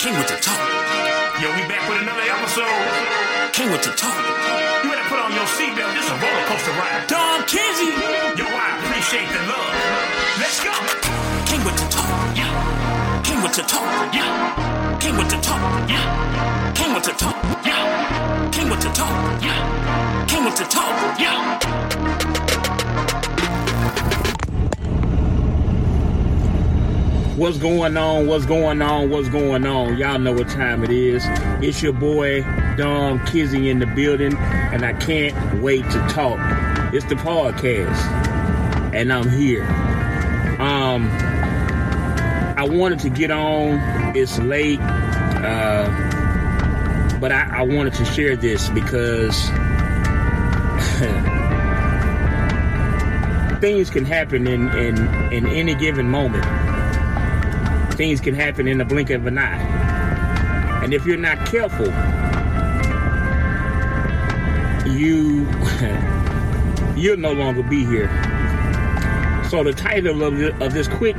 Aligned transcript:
Came 0.00 0.16
with 0.16 0.28
the 0.28 0.36
talk. 0.40 0.56
Yo, 1.40 1.48
we 1.56 1.62
back 1.68 1.84
with 1.88 2.00
another 2.00 2.24
episode. 2.24 2.64
Came 3.52 3.70
with 3.70 3.82
the 3.84 3.92
talk. 3.92 4.16
You 4.82 4.88
better 4.90 5.04
put 5.08 5.18
on 5.20 5.32
your 5.32 5.44
seatbelt. 5.44 5.92
This 5.94 6.04
is 6.06 6.10
a 6.10 6.16
roller 6.16 6.44
coaster 6.48 6.72
ride. 6.80 7.04
Dom 7.06 7.42
Kizzie. 7.44 7.92
Yo, 8.40 8.46
I 8.48 8.80
appreciate 8.80 9.28
the 9.28 9.42
love. 9.44 9.74
Let's 10.40 10.58
go. 10.64 10.72
Came 11.52 11.64
with 11.64 11.76
the 11.76 11.86
talk. 11.92 12.36
Yeah, 12.36 13.22
Came 13.24 13.42
with 13.42 13.52
the 13.54 13.62
talk. 13.62 14.14
yeah, 14.14 14.98
Came 15.00 15.16
with 15.18 15.28
the 15.28 15.36
talk. 15.38 15.88
yeah, 15.88 16.72
Came 16.74 16.94
with 16.94 17.04
the 17.04 17.12
talk. 17.12 17.36
yeah, 17.64 18.50
Came 18.52 18.70
with 18.70 18.80
the 18.80 18.90
talk. 18.96 19.42
yeah, 19.42 20.24
Came 20.28 20.44
with 20.44 20.56
the 20.56 20.64
talk. 20.64 21.20
yeah. 21.20 22.70
What's 27.40 27.56
going 27.56 27.96
on? 27.96 28.26
What's 28.26 28.44
going 28.44 28.82
on? 28.82 29.08
What's 29.08 29.30
going 29.30 29.64
on? 29.64 29.96
Y'all 29.96 30.18
know 30.18 30.34
what 30.34 30.50
time 30.50 30.84
it 30.84 30.90
is. 30.90 31.24
It's 31.62 31.82
your 31.82 31.94
boy 31.94 32.42
Dom 32.76 33.20
Kizzie 33.20 33.70
in 33.70 33.78
the 33.78 33.86
building, 33.86 34.36
and 34.36 34.84
I 34.84 34.92
can't 34.92 35.62
wait 35.62 35.82
to 35.84 36.06
talk. 36.10 36.38
It's 36.92 37.06
the 37.06 37.14
podcast, 37.14 37.96
and 38.92 39.10
I'm 39.10 39.30
here. 39.30 39.64
Um, 40.60 41.08
I 42.58 42.68
wanted 42.68 42.98
to 42.98 43.08
get 43.08 43.30
on. 43.30 44.14
It's 44.14 44.38
late, 44.40 44.80
uh, 44.80 45.88
but 47.20 47.32
I, 47.32 47.60
I 47.60 47.62
wanted 47.62 47.94
to 47.94 48.04
share 48.04 48.36
this 48.36 48.68
because 48.68 49.48
things 53.62 53.88
can 53.88 54.04
happen 54.04 54.46
in, 54.46 54.68
in, 54.76 54.98
in 55.32 55.46
any 55.46 55.74
given 55.74 56.06
moment 56.06 56.44
things 58.00 58.18
can 58.18 58.34
happen 58.34 58.66
in 58.66 58.78
the 58.78 58.84
blink 58.86 59.10
of 59.10 59.26
an 59.26 59.36
eye. 59.36 59.60
And 60.82 60.94
if 60.94 61.04
you're 61.04 61.18
not 61.18 61.36
careful, 61.46 61.84
you 64.90 65.46
you'll 66.96 67.18
no 67.18 67.32
longer 67.34 67.62
be 67.62 67.84
here. 67.84 68.08
So 69.50 69.62
the 69.62 69.74
title 69.76 70.22
of, 70.22 70.38
the, 70.38 70.64
of 70.64 70.72
this 70.72 70.88
quick, 70.88 71.14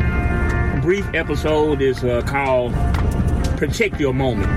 brief 0.82 1.08
episode 1.14 1.84
is 1.84 2.04
uh, 2.04 2.24
called 2.24 2.74
"Protect 3.58 4.00
Your 4.00 4.16
Moment." 4.16 4.50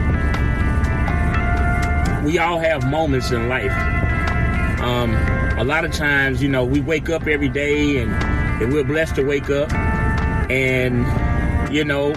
We 2.25 2.39
all 2.39 2.59
have 2.59 2.89
moments 2.89 3.33
in 3.33 3.51
life. 3.51 3.71
Um, 4.81 5.13
a 5.59 5.65
lot 5.65 5.85
of 5.85 5.93
times, 5.93 6.43
you 6.43 6.49
know, 6.49 6.65
we 6.65 6.81
wake 6.81 7.11
up 7.11 7.27
every 7.27 7.51
day 7.51 7.99
and, 7.99 8.11
and 8.63 8.73
we're 8.73 8.83
blessed 8.83 9.17
to 9.17 9.25
wake 9.25 9.51
up 9.51 9.71
and 10.51 11.05
you 11.75 11.85
know, 11.85 12.13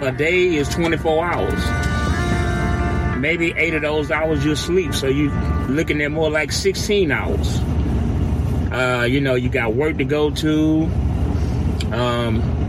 a 0.00 0.10
day 0.10 0.54
is 0.54 0.70
24 0.70 1.26
hours. 1.26 3.18
Maybe 3.18 3.52
eight 3.54 3.74
of 3.74 3.82
those 3.82 4.10
hours 4.10 4.42
you 4.42 4.56
sleep, 4.56 4.94
so 4.94 5.06
you're 5.06 5.30
looking 5.68 6.00
at 6.00 6.10
more 6.10 6.30
like 6.30 6.50
16 6.50 7.10
hours. 7.10 7.60
Uh, 8.72 9.06
you 9.06 9.20
know, 9.20 9.34
you 9.34 9.50
got 9.50 9.74
work 9.74 9.98
to 9.98 10.04
go 10.04 10.30
to. 10.30 10.84
Um, 11.92 12.42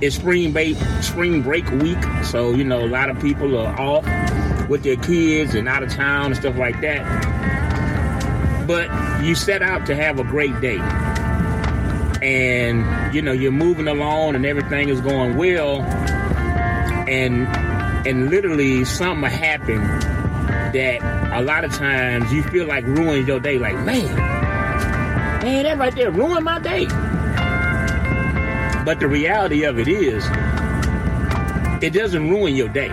it's 0.00 0.16
spring 0.16 0.52
break, 0.52 0.78
spring 1.02 1.42
break 1.42 1.70
week, 1.72 2.02
so 2.24 2.52
you 2.52 2.64
know 2.64 2.82
a 2.82 2.88
lot 2.88 3.10
of 3.10 3.20
people 3.20 3.58
are 3.58 3.78
off 3.78 4.04
with 4.70 4.82
their 4.82 4.96
kids 4.96 5.54
and 5.54 5.68
out 5.68 5.82
of 5.82 5.90
town 5.90 6.26
and 6.26 6.36
stuff 6.36 6.56
like 6.56 6.80
that. 6.80 7.04
But 8.66 8.88
you 9.22 9.34
set 9.34 9.62
out 9.62 9.84
to 9.86 9.94
have 9.94 10.18
a 10.18 10.24
great 10.24 10.58
day 10.62 10.78
and 12.22 13.14
you 13.14 13.22
know 13.22 13.32
you're 13.32 13.52
moving 13.52 13.88
along 13.88 14.34
and 14.34 14.44
everything 14.44 14.88
is 14.88 15.00
going 15.00 15.36
well. 15.36 15.82
And 17.08 17.46
and 18.06 18.30
literally 18.30 18.84
something 18.84 19.30
happened 19.30 19.84
that 20.74 21.00
a 21.32 21.42
lot 21.42 21.64
of 21.64 21.72
times 21.72 22.32
you 22.32 22.42
feel 22.44 22.66
like 22.66 22.84
ruins 22.86 23.26
your 23.26 23.40
day. 23.40 23.58
Like 23.58 23.76
man 23.84 24.40
man 25.42 25.64
that 25.64 25.78
right 25.78 25.94
there 25.94 26.10
ruined 26.10 26.44
my 26.44 26.58
day. 26.58 26.86
But 28.84 29.00
the 29.00 29.08
reality 29.08 29.64
of 29.64 29.78
it 29.78 29.88
is 29.88 30.24
it 31.82 31.92
doesn't 31.92 32.28
ruin 32.28 32.54
your 32.54 32.68
day 32.68 32.90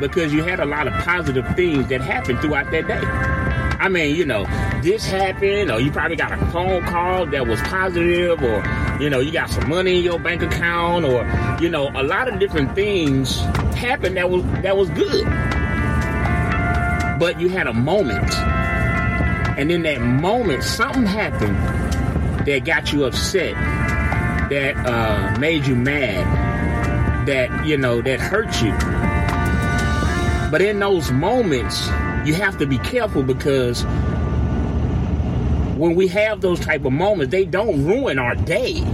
because 0.00 0.32
you 0.32 0.42
had 0.42 0.60
a 0.60 0.64
lot 0.64 0.86
of 0.86 0.92
positive 1.04 1.46
things 1.56 1.88
that 1.88 2.00
happened 2.00 2.40
throughout 2.40 2.70
that 2.70 2.86
day 2.86 3.49
I 3.80 3.88
mean, 3.88 4.14
you 4.14 4.26
know, 4.26 4.44
this 4.82 5.06
happened, 5.06 5.70
or 5.70 5.80
you 5.80 5.90
probably 5.90 6.16
got 6.16 6.32
a 6.32 6.46
phone 6.48 6.84
call 6.84 7.24
that 7.24 7.46
was 7.46 7.58
positive, 7.62 8.42
or 8.42 8.62
you 9.00 9.08
know, 9.08 9.20
you 9.20 9.32
got 9.32 9.48
some 9.48 9.70
money 9.70 9.96
in 9.96 10.04
your 10.04 10.18
bank 10.18 10.42
account, 10.42 11.06
or 11.06 11.26
you 11.62 11.70
know, 11.70 11.88
a 11.94 12.02
lot 12.02 12.28
of 12.28 12.38
different 12.38 12.74
things 12.74 13.40
happened 13.74 14.18
that 14.18 14.28
was 14.28 14.44
that 14.62 14.76
was 14.76 14.90
good. 14.90 15.24
But 17.18 17.40
you 17.40 17.48
had 17.48 17.66
a 17.68 17.72
moment, 17.72 18.30
and 19.58 19.72
in 19.72 19.82
that 19.84 20.02
moment, 20.02 20.62
something 20.62 21.06
happened 21.06 21.56
that 22.46 22.66
got 22.66 22.92
you 22.92 23.04
upset, 23.04 23.54
that 24.50 24.76
uh, 24.76 25.38
made 25.40 25.66
you 25.66 25.74
mad, 25.74 27.26
that 27.26 27.64
you 27.64 27.78
know, 27.78 28.02
that 28.02 28.20
hurt 28.20 28.60
you. 28.60 28.72
But 30.50 30.60
in 30.60 30.80
those 30.80 31.10
moments, 31.10 31.88
you 32.24 32.34
have 32.34 32.58
to 32.58 32.66
be 32.66 32.78
careful 32.78 33.22
because 33.22 33.84
when 35.76 35.94
we 35.94 36.06
have 36.08 36.42
those 36.42 36.60
type 36.60 36.84
of 36.84 36.92
moments, 36.92 37.30
they 37.30 37.46
don't 37.46 37.86
ruin 37.86 38.18
our 38.18 38.34
day. 38.34 38.84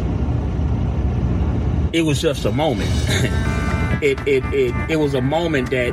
It 1.92 2.02
was 2.02 2.20
just 2.20 2.44
a 2.44 2.52
moment. 2.52 2.90
it, 4.02 4.20
it 4.26 4.44
it 4.54 4.90
it 4.90 4.96
was 4.96 5.14
a 5.14 5.20
moment 5.20 5.70
that 5.70 5.92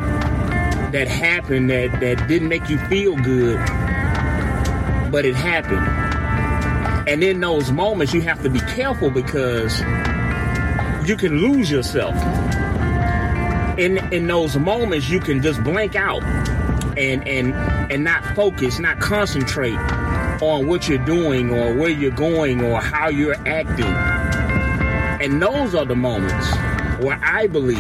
that 0.91 1.07
happened 1.07 1.71
that 1.71 1.99
that 1.99 2.27
didn't 2.27 2.49
make 2.49 2.69
you 2.69 2.77
feel 2.87 3.15
good, 3.15 3.57
but 5.11 5.25
it 5.25 5.35
happened. 5.35 5.87
And 7.09 7.23
in 7.23 7.39
those 7.39 7.71
moments, 7.71 8.13
you 8.13 8.21
have 8.21 8.43
to 8.43 8.49
be 8.49 8.59
careful 8.59 9.09
because 9.09 9.79
you 11.07 11.17
can 11.17 11.39
lose 11.39 11.71
yourself. 11.71 12.15
In 13.79 13.97
in 14.13 14.27
those 14.27 14.55
moments, 14.57 15.09
you 15.09 15.19
can 15.19 15.41
just 15.41 15.63
blank 15.63 15.95
out 15.95 16.21
and 17.03 17.27
and 17.27 17.53
and 17.91 18.03
not 18.03 18.23
focus, 18.35 18.79
not 18.79 18.99
concentrate 18.99 19.77
on 20.41 20.67
what 20.67 20.87
you're 20.87 21.03
doing 21.05 21.51
or 21.51 21.75
where 21.75 21.89
you're 21.89 22.11
going 22.11 22.63
or 22.63 22.79
how 22.79 23.09
you're 23.09 23.35
acting. 23.47 23.85
And 25.23 25.41
those 25.41 25.75
are 25.75 25.85
the 25.85 25.95
moments 25.95 26.47
where 27.03 27.19
I 27.21 27.47
believe 27.47 27.77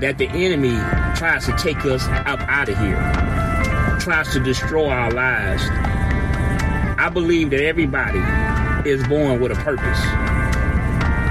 that 0.00 0.18
the 0.18 0.28
enemy 0.28 0.76
tries 1.16 1.44
to 1.46 1.52
take 1.56 1.84
us 1.84 2.02
up 2.08 2.40
out 2.48 2.68
of 2.68 2.78
here, 2.78 3.00
tries 4.00 4.32
to 4.32 4.40
destroy 4.40 4.88
our 4.88 5.10
lives. 5.10 5.62
I 7.00 7.10
believe 7.12 7.50
that 7.50 7.62
everybody 7.62 8.20
is 8.88 9.06
born 9.08 9.40
with 9.40 9.52
a 9.52 9.56
purpose. 9.56 10.00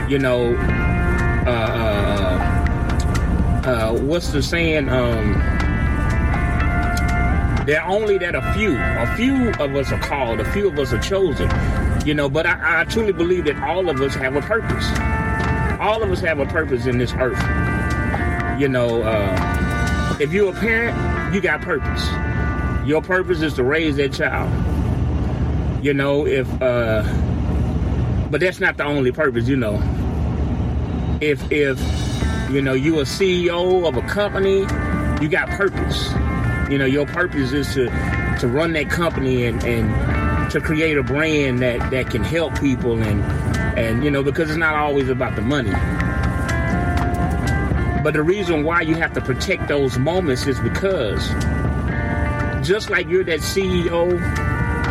You 0.09 0.19
know, 0.19 0.55
uh, 1.45 1.51
uh, 3.65 3.69
uh, 3.69 3.93
what's 3.99 4.31
the 4.31 4.41
saying? 4.41 4.89
Um, 4.89 5.33
they're 7.67 7.83
only 7.83 8.17
that 8.17 8.33
a 8.33 8.53
few, 8.53 8.77
a 8.77 9.13
few 9.17 9.49
of 9.59 9.75
us 9.75 9.91
are 9.91 9.99
called, 9.99 10.39
a 10.39 10.51
few 10.53 10.69
of 10.69 10.79
us 10.79 10.93
are 10.93 11.01
chosen, 11.01 11.51
you 12.07 12.13
know. 12.13 12.29
But 12.29 12.45
I, 12.45 12.79
I 12.79 12.83
truly 12.85 13.11
believe 13.11 13.43
that 13.43 13.61
all 13.61 13.89
of 13.89 13.99
us 13.99 14.15
have 14.15 14.37
a 14.37 14.41
purpose. 14.41 14.87
All 15.77 16.01
of 16.01 16.09
us 16.09 16.21
have 16.21 16.39
a 16.39 16.45
purpose 16.45 16.85
in 16.85 16.97
this 16.97 17.11
earth. 17.19 17.37
You 18.57 18.69
know, 18.69 19.01
uh, 19.03 20.17
if 20.21 20.31
you're 20.31 20.55
a 20.55 20.57
parent, 20.57 21.35
you 21.35 21.41
got 21.41 21.59
purpose. 21.59 22.07
Your 22.87 23.01
purpose 23.01 23.41
is 23.41 23.55
to 23.55 23.65
raise 23.65 23.97
that 23.97 24.13
child. 24.13 24.49
You 25.83 25.93
know, 25.93 26.25
if, 26.25 26.47
uh, 26.61 27.03
but 28.31 28.39
that's 28.39 28.61
not 28.61 28.77
the 28.77 28.85
only 28.85 29.11
purpose, 29.11 29.45
you 29.45 29.57
know. 29.57 29.75
If, 31.19 31.51
if, 31.51 31.77
you 32.49 32.61
know, 32.61 32.73
you 32.73 32.99
a 32.99 33.03
CEO 33.03 33.85
of 33.85 33.97
a 33.97 34.01
company, 34.07 34.59
you 35.21 35.27
got 35.27 35.49
purpose. 35.49 36.13
You 36.69 36.77
know, 36.77 36.85
your 36.85 37.05
purpose 37.05 37.53
is 37.53 37.73
to 37.75 37.85
to 38.39 38.47
run 38.47 38.73
that 38.73 38.89
company 38.89 39.45
and, 39.45 39.63
and 39.63 40.51
to 40.51 40.59
create 40.61 40.97
a 40.97 41.03
brand 41.03 41.59
that, 41.59 41.91
that 41.91 42.09
can 42.09 42.23
help 42.23 42.59
people 42.59 43.01
and 43.01 43.23
and 43.77 44.03
you 44.03 44.11
know 44.11 44.21
because 44.23 44.49
it's 44.49 44.57
not 44.57 44.75
always 44.75 45.07
about 45.07 45.35
the 45.35 45.41
money. 45.41 45.71
But 48.03 48.13
the 48.13 48.23
reason 48.23 48.63
why 48.63 48.81
you 48.81 48.95
have 48.95 49.13
to 49.13 49.21
protect 49.21 49.67
those 49.67 49.97
moments 49.97 50.45
is 50.47 50.59
because 50.59 51.29
just 52.67 52.89
like 52.89 53.07
you're 53.07 53.23
that 53.23 53.39
CEO, 53.39 54.17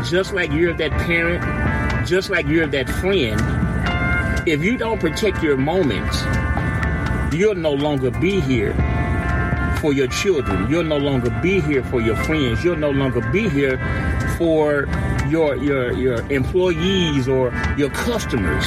just 0.08 0.32
like 0.32 0.50
you're 0.52 0.74
that 0.74 0.92
parent, 0.92 2.06
just 2.06 2.30
like 2.30 2.46
you're 2.46 2.66
that 2.66 2.88
friend, 2.88 4.48
if 4.48 4.62
you 4.62 4.76
don't 4.76 5.00
protect 5.00 5.42
your 5.42 5.56
moments, 5.56 6.22
you'll 7.34 7.54
no 7.54 7.72
longer 7.72 8.10
be 8.10 8.40
here 8.40 8.74
for 9.80 9.92
your 9.92 10.08
children. 10.08 10.68
You'll 10.70 10.84
no 10.84 10.96
longer 10.98 11.30
be 11.42 11.60
here 11.60 11.82
for 11.84 12.00
your 12.00 12.16
friends. 12.16 12.64
You'll 12.64 12.76
no 12.76 12.90
longer 12.90 13.20
be 13.30 13.48
here 13.48 13.78
for 14.38 14.86
your 15.28 15.56
your 15.56 15.92
your 15.92 16.18
employees 16.32 17.28
or 17.28 17.52
your 17.76 17.90
customers 17.90 18.64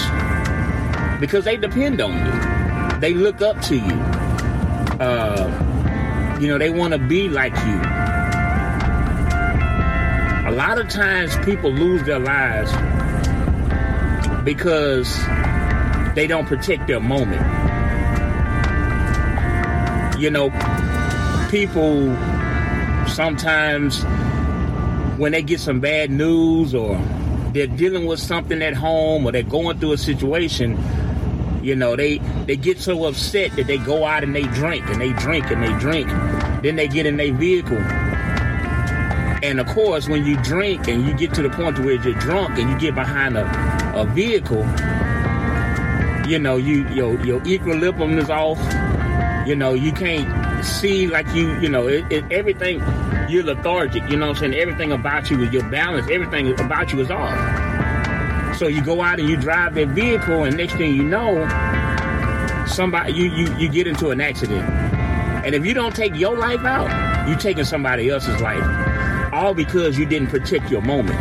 because 1.19 1.45
they 1.45 1.57
depend 1.57 2.01
on 2.01 2.13
you. 2.25 2.99
They 2.99 3.13
look 3.13 3.41
up 3.41 3.59
to 3.63 3.75
you. 3.75 3.95
Uh, 4.99 5.49
You 6.39 6.47
know, 6.47 6.57
they 6.57 6.69
want 6.69 6.93
to 6.93 6.99
be 6.99 7.27
like 7.27 7.53
you. 7.67 7.79
A 10.47 10.53
lot 10.55 10.79
of 10.79 10.87
times 10.87 11.35
people 11.43 11.69
lose 11.71 12.01
their 12.03 12.19
lives 12.19 12.71
because 14.45 15.09
they 16.15 16.27
don't 16.27 16.47
protect 16.47 16.87
their 16.87 17.01
moment. 17.01 17.43
You 20.17 20.29
know, 20.31 20.49
people 21.49 22.15
sometimes 23.07 24.03
when 25.17 25.31
they 25.31 25.41
get 25.41 25.59
some 25.59 25.79
bad 25.79 26.11
news 26.11 26.75
or 26.75 26.95
they're 27.53 27.67
dealing 27.67 28.05
with 28.05 28.19
something 28.19 28.61
at 28.61 28.75
home 28.75 29.25
or 29.25 29.31
they're 29.31 29.43
going 29.43 29.79
through 29.79 29.93
a 29.93 29.97
situation, 29.97 30.77
you 31.63 31.75
know, 31.75 31.95
they 31.95 32.19
they 32.45 32.55
get 32.55 32.79
so 32.79 33.05
upset 33.05 33.51
that 33.55 33.67
they 33.67 33.77
go 33.79 34.05
out 34.05 34.23
and 34.23 34.35
they 34.35 34.43
drink 34.43 34.87
and 34.89 35.01
they 35.01 35.11
drink 35.13 35.49
and 35.49 35.63
they 35.63 35.77
drink. 35.79 36.07
Then 36.61 36.75
they 36.75 36.87
get 36.87 37.05
in 37.05 37.17
their 37.17 37.33
vehicle. 37.33 37.77
And 39.41 39.59
of 39.59 39.67
course, 39.67 40.07
when 40.07 40.25
you 40.25 40.37
drink 40.37 40.87
and 40.87 41.05
you 41.05 41.13
get 41.13 41.33
to 41.33 41.41
the 41.41 41.49
point 41.49 41.79
where 41.79 41.95
you're 41.95 42.13
drunk 42.19 42.59
and 42.59 42.69
you 42.69 42.77
get 42.77 42.93
behind 42.93 43.37
a, 43.37 43.45
a 43.95 44.05
vehicle, 44.05 44.65
you 46.29 46.37
know, 46.37 46.57
you 46.57 46.87
your 46.89 47.19
your 47.25 47.45
equilibrium 47.47 48.19
is 48.19 48.29
off. 48.29 48.59
You 49.47 49.55
know, 49.55 49.73
you 49.73 49.91
can't 49.91 50.48
see 50.63 51.07
like 51.07 51.27
you, 51.33 51.59
you 51.59 51.69
know, 51.69 51.87
it, 51.87 52.05
it, 52.11 52.31
everything. 52.31 52.83
You're 53.29 53.43
lethargic. 53.43 54.09
You 54.09 54.17
know 54.17 54.27
what 54.27 54.37
I'm 54.37 54.51
saying? 54.51 54.55
Everything 54.55 54.91
about 54.91 55.29
you 55.29 55.41
is 55.43 55.53
your 55.53 55.63
balance. 55.69 56.09
Everything 56.09 56.59
about 56.59 56.91
you 56.91 56.99
is 57.01 57.11
off. 57.11 58.57
So 58.57 58.67
you 58.67 58.83
go 58.83 59.01
out 59.01 59.19
and 59.19 59.29
you 59.29 59.37
drive 59.37 59.75
that 59.75 59.89
vehicle, 59.89 60.43
and 60.43 60.57
next 60.57 60.73
thing 60.73 60.95
you 60.95 61.03
know, 61.03 61.47
somebody 62.67 63.13
you 63.13 63.25
you 63.25 63.55
you 63.55 63.69
get 63.69 63.87
into 63.87 64.09
an 64.09 64.19
accident. 64.19 64.67
And 65.45 65.55
if 65.55 65.65
you 65.65 65.73
don't 65.73 65.95
take 65.95 66.15
your 66.15 66.35
life 66.35 66.63
out, 66.65 67.27
you're 67.27 67.37
taking 67.37 67.63
somebody 67.63 68.09
else's 68.09 68.41
life. 68.41 69.33
All 69.33 69.53
because 69.53 69.97
you 69.97 70.05
didn't 70.05 70.27
protect 70.27 70.69
your 70.69 70.81
moment. 70.81 71.17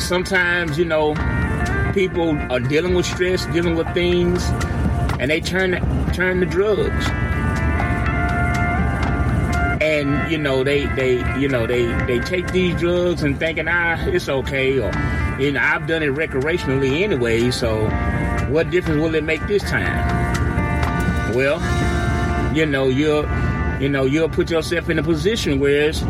Sometimes, 0.00 0.78
you 0.78 0.84
know, 0.84 1.14
people 1.92 2.38
are 2.50 2.60
dealing 2.60 2.94
with 2.94 3.06
stress, 3.06 3.44
dealing 3.46 3.76
with 3.76 3.92
things, 3.92 4.50
and 5.20 5.30
they 5.30 5.38
turn 5.38 5.72
turn 6.12 6.40
to 6.40 6.46
drugs. 6.46 7.06
And 9.82 10.30
you 10.32 10.38
know 10.38 10.64
they 10.64 10.86
they 10.96 11.18
you 11.38 11.46
know 11.46 11.66
they 11.66 11.86
they 12.06 12.18
take 12.20 12.50
these 12.52 12.74
drugs 12.80 13.22
and 13.22 13.38
thinking 13.38 13.66
ah 13.68 13.96
it's 14.06 14.28
okay 14.28 14.78
or 14.78 14.90
you 15.38 15.52
know 15.52 15.60
I've 15.60 15.86
done 15.86 16.02
it 16.02 16.12
recreationally 16.14 17.02
anyway 17.02 17.50
so 17.50 17.86
what 18.50 18.70
difference 18.70 19.00
will 19.00 19.14
it 19.14 19.24
make 19.24 19.46
this 19.46 19.62
time? 19.62 21.34
Well, 21.34 21.60
you 22.56 22.64
know 22.64 22.88
you'll 22.88 23.26
you 23.78 23.90
know 23.90 24.04
you'll 24.06 24.30
put 24.30 24.50
yourself 24.50 24.88
in 24.88 24.98
a 24.98 25.02
position 25.02 25.60
where 25.60 25.90
it's 25.90 26.00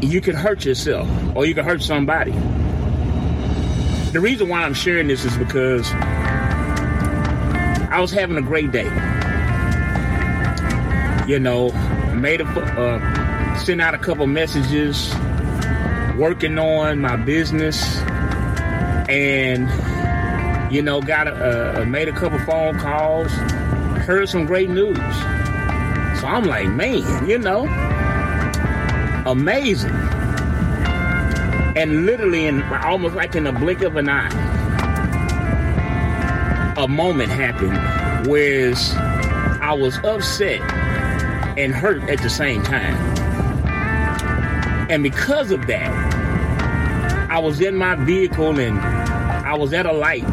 you 0.00 0.20
could 0.20 0.34
hurt 0.34 0.64
yourself 0.64 1.08
or 1.34 1.44
you 1.44 1.54
could 1.54 1.64
hurt 1.64 1.82
somebody. 1.82 2.32
The 4.12 4.20
reason 4.20 4.48
why 4.50 4.62
I'm 4.62 4.74
sharing 4.74 5.08
this 5.08 5.24
is 5.24 5.34
because 5.38 5.90
I 7.90 7.98
was 7.98 8.10
having 8.10 8.36
a 8.36 8.42
great 8.42 8.70
day. 8.70 8.84
You 11.26 11.38
know, 11.38 11.70
made 12.14 12.42
a 12.42 12.44
uh, 12.44 13.58
sent 13.64 13.80
out 13.80 13.94
a 13.94 13.98
couple 13.98 14.26
messages, 14.26 15.14
working 16.18 16.58
on 16.58 17.00
my 17.00 17.16
business, 17.16 17.82
and 19.08 19.70
you 20.70 20.82
know, 20.82 21.00
got 21.00 21.28
a, 21.28 21.86
made 21.86 22.08
a 22.08 22.12
couple 22.12 22.38
phone 22.40 22.78
calls, 22.78 23.32
heard 24.04 24.28
some 24.28 24.44
great 24.44 24.68
news. 24.68 24.98
So 26.20 26.26
I'm 26.26 26.44
like, 26.44 26.68
man, 26.68 27.26
you 27.26 27.38
know, 27.38 27.64
amazing. 29.24 30.01
And 31.74 32.06
literally, 32.06 32.46
in 32.46 32.62
almost 32.62 33.14
like 33.14 33.34
in 33.34 33.46
a 33.46 33.52
blink 33.52 33.82
of 33.82 33.96
an 33.96 34.08
eye, 34.08 34.28
a 36.76 36.86
moment 36.86 37.30
happened 37.30 38.28
where 38.28 38.74
I 39.62 39.72
was 39.72 39.96
upset 40.04 40.60
and 41.58 41.74
hurt 41.74 42.02
at 42.10 42.20
the 42.20 42.30
same 42.30 42.62
time. 42.62 42.94
And 44.90 45.02
because 45.02 45.50
of 45.50 45.66
that, 45.68 45.90
I 47.30 47.38
was 47.38 47.60
in 47.60 47.76
my 47.76 47.94
vehicle 47.94 48.58
and 48.58 48.78
I 48.78 49.54
was 49.54 49.72
at 49.72 49.86
a 49.86 49.92
light. 49.92 50.24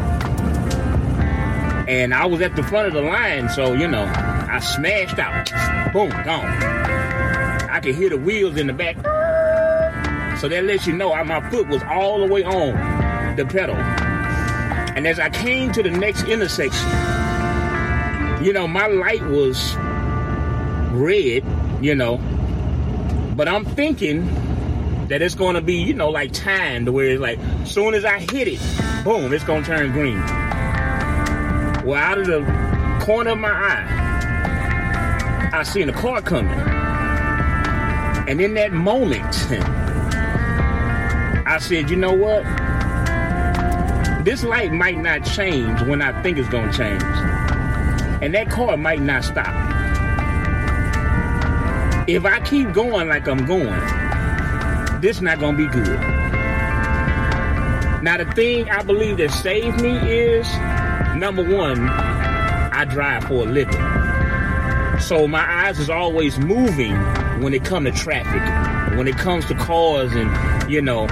And 1.88 2.12
I 2.12 2.26
was 2.26 2.40
at 2.42 2.54
the 2.54 2.62
front 2.62 2.88
of 2.88 2.92
the 2.92 3.02
line, 3.02 3.48
so 3.48 3.72
you 3.72 3.88
know, 3.88 4.04
I 4.04 4.60
smashed 4.60 5.18
out. 5.18 5.50
Boom, 5.92 6.10
gone. 6.10 6.44
I 7.70 7.80
could 7.80 7.94
hear 7.94 8.10
the 8.10 8.18
wheels 8.18 8.56
in 8.56 8.66
the 8.66 8.72
back. 8.72 8.96
So 10.40 10.48
that 10.48 10.64
lets 10.64 10.86
you 10.86 10.94
know 10.94 11.14
my 11.22 11.46
foot 11.50 11.68
was 11.68 11.82
all 11.82 12.26
the 12.26 12.32
way 12.32 12.42
on 12.42 13.36
the 13.36 13.44
pedal. 13.44 13.76
And 13.76 15.06
as 15.06 15.20
I 15.20 15.28
came 15.28 15.70
to 15.72 15.82
the 15.82 15.90
next 15.90 16.24
intersection, 16.24 16.88
you 18.42 18.54
know, 18.54 18.66
my 18.66 18.86
light 18.86 19.22
was 19.26 19.76
red, 20.92 21.44
you 21.82 21.94
know, 21.94 22.16
but 23.36 23.48
I'm 23.48 23.66
thinking 23.66 24.24
that 25.08 25.20
it's 25.20 25.34
going 25.34 25.56
to 25.56 25.60
be, 25.60 25.74
you 25.74 25.92
know, 25.92 26.08
like 26.08 26.32
timed 26.32 26.88
where 26.88 27.10
it's 27.10 27.20
like, 27.20 27.38
soon 27.66 27.92
as 27.92 28.06
I 28.06 28.20
hit 28.20 28.48
it, 28.48 28.60
boom, 29.04 29.34
it's 29.34 29.44
going 29.44 29.62
to 29.64 29.68
turn 29.68 29.92
green. 29.92 30.20
Well, 31.84 31.96
out 31.96 32.16
of 32.16 32.26
the 32.26 32.40
corner 33.04 33.32
of 33.32 33.38
my 33.38 33.50
eye, 33.50 35.50
I 35.52 35.62
seen 35.64 35.90
a 35.90 35.92
car 35.92 36.22
coming. 36.22 36.58
And 38.26 38.40
in 38.40 38.54
that 38.54 38.72
moment, 38.72 39.36
I 41.50 41.58
said, 41.58 41.90
you 41.90 41.96
know 41.96 42.12
what? 42.12 42.44
This 44.24 44.44
light 44.44 44.70
might 44.72 44.96
not 44.98 45.24
change 45.24 45.82
when 45.82 46.00
I 46.00 46.22
think 46.22 46.38
it's 46.38 46.48
to 46.48 46.70
change. 46.72 47.02
And 48.22 48.32
that 48.36 48.48
car 48.48 48.76
might 48.76 49.00
not 49.00 49.24
stop. 49.24 49.48
If 52.08 52.24
I 52.24 52.38
keep 52.44 52.72
going 52.72 53.08
like 53.08 53.26
I'm 53.26 53.44
going, 53.46 53.80
this 55.00 55.20
not 55.20 55.40
to 55.40 55.52
be 55.52 55.66
good. 55.66 55.98
Now, 58.04 58.16
the 58.16 58.30
thing 58.36 58.70
I 58.70 58.84
believe 58.84 59.16
that 59.16 59.32
saved 59.32 59.80
me 59.80 59.96
is 60.08 60.46
number 61.16 61.42
one, 61.42 61.88
I 61.88 62.84
drive 62.84 63.24
for 63.24 63.42
a 63.42 63.50
living. 63.50 65.00
So 65.00 65.26
my 65.26 65.44
eyes 65.64 65.80
is 65.80 65.90
always 65.90 66.38
moving 66.38 66.94
when 67.42 67.54
it 67.54 67.64
comes 67.64 67.90
to 67.90 67.96
traffic, 67.96 68.96
when 68.96 69.08
it 69.08 69.16
comes 69.16 69.46
to 69.46 69.54
cars 69.56 70.12
and, 70.14 70.70
you 70.70 70.80
know, 70.80 71.08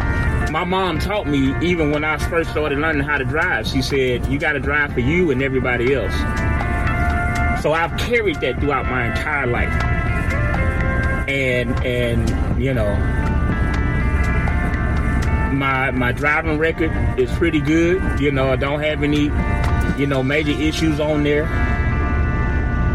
my 0.59 0.65
mom 0.65 0.99
taught 0.99 1.29
me 1.29 1.55
even 1.63 1.93
when 1.93 2.03
I 2.03 2.17
first 2.17 2.51
started 2.51 2.81
learning 2.81 3.05
how 3.05 3.17
to 3.17 3.25
drive. 3.25 3.69
She 3.69 3.81
said, 3.81 4.27
"You 4.27 4.41
got 4.41 4.55
to 4.55 4.59
drive 4.59 4.93
for 4.93 4.99
you 4.99 5.31
and 5.31 5.41
everybody 5.41 5.95
else." 5.95 6.13
So 7.63 7.73
I've 7.73 7.97
carried 7.97 8.41
that 8.41 8.59
throughout 8.59 8.87
my 8.87 9.07
entire 9.07 9.47
life, 9.47 9.73
and 11.29 11.71
and 11.87 12.61
you 12.61 12.75
know, 12.75 12.93
my 15.53 15.93
my 15.93 16.11
driving 16.11 16.59
record 16.59 16.91
is 17.17 17.31
pretty 17.37 17.61
good. 17.61 18.19
You 18.19 18.33
know, 18.33 18.51
I 18.51 18.57
don't 18.57 18.81
have 18.81 19.05
any 19.05 19.31
you 19.97 20.09
know 20.09 20.25
major 20.25 20.61
issues 20.61 20.99
on 20.99 21.23
there, 21.23 21.45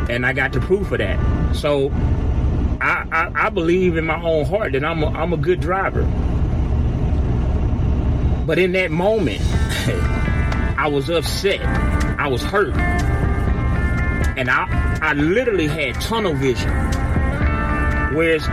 and 0.09 0.25
I 0.25 0.33
got 0.33 0.51
the 0.51 0.59
proof 0.59 0.91
of 0.91 0.97
that. 0.97 1.17
So 1.55 1.93
I 2.81 3.07
I, 3.09 3.45
I 3.45 3.49
believe 3.49 3.95
in 3.95 4.03
my 4.03 4.21
own 4.21 4.43
heart 4.43 4.73
that 4.73 4.83
I'm 4.83 5.01
a, 5.01 5.07
I'm 5.07 5.31
a 5.31 5.37
good 5.37 5.61
driver. 5.61 6.05
But 8.45 8.59
in 8.59 8.73
that 8.73 8.91
moment, 8.91 9.41
I 10.77 10.87
was 10.91 11.09
upset. 11.09 11.61
I 12.19 12.27
was 12.27 12.43
hurt. 12.43 12.75
And 14.35 14.49
I, 14.49 14.99
I 15.01 15.13
literally 15.13 15.67
had 15.67 15.95
tunnel 16.01 16.33
vision. 16.33 16.69
Whereas 18.13 18.43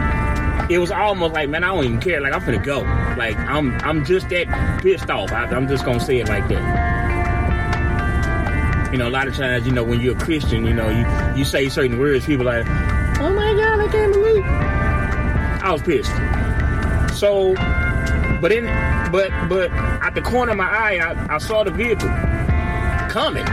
it 0.71 0.79
was 0.79 0.91
almost 0.93 1.35
like, 1.35 1.49
man, 1.49 1.65
I 1.65 1.69
don't 1.69 1.85
even 1.85 2.01
care. 2.01 2.21
Like 2.21 2.33
I'm 2.33 2.45
gonna 2.45 2.59
go. 2.59 2.81
Like 3.17 3.37
I'm, 3.37 3.73
I'm 3.81 4.05
just 4.05 4.29
that 4.29 4.81
pissed 4.83 5.11
off. 5.11 5.33
I, 5.33 5.47
I'm 5.47 5.67
just 5.67 5.85
gonna 5.85 5.99
say 6.01 6.19
it 6.19 6.29
like 6.29 6.47
that. 6.49 6.91
You 8.93 8.99
know, 8.99 9.09
a 9.09 9.11
lot 9.11 9.27
of 9.27 9.37
times, 9.37 9.67
you 9.67 9.73
know, 9.73 9.83
when 9.85 10.01
you're 10.01 10.17
a 10.17 10.21
Christian, 10.21 10.65
you 10.67 10.75
know, 10.75 10.89
you, 10.89 11.05
you 11.39 11.45
say 11.45 11.69
certain 11.69 11.99
words, 11.99 12.27
people 12.27 12.47
like, 12.47 12.67
oh 13.21 13.33
my 13.33 13.53
God, 13.55 13.81
I 13.81 13.89
can't 13.91 14.13
believe. 14.13 14.45
I 14.45 15.73
was 15.73 15.83
pissed. 15.83 16.13
So 17.19 17.55
but 18.41 18.53
in 18.53 18.65
but 19.11 19.31
but 19.49 19.71
at 19.71 20.15
the 20.15 20.23
corner 20.23 20.53
of 20.53 20.59
my 20.59 20.69
eye, 20.69 20.99
I, 20.99 21.35
I 21.35 21.39
saw 21.39 21.65
the 21.65 21.71
vehicle 21.71 22.09
coming. 23.11 23.47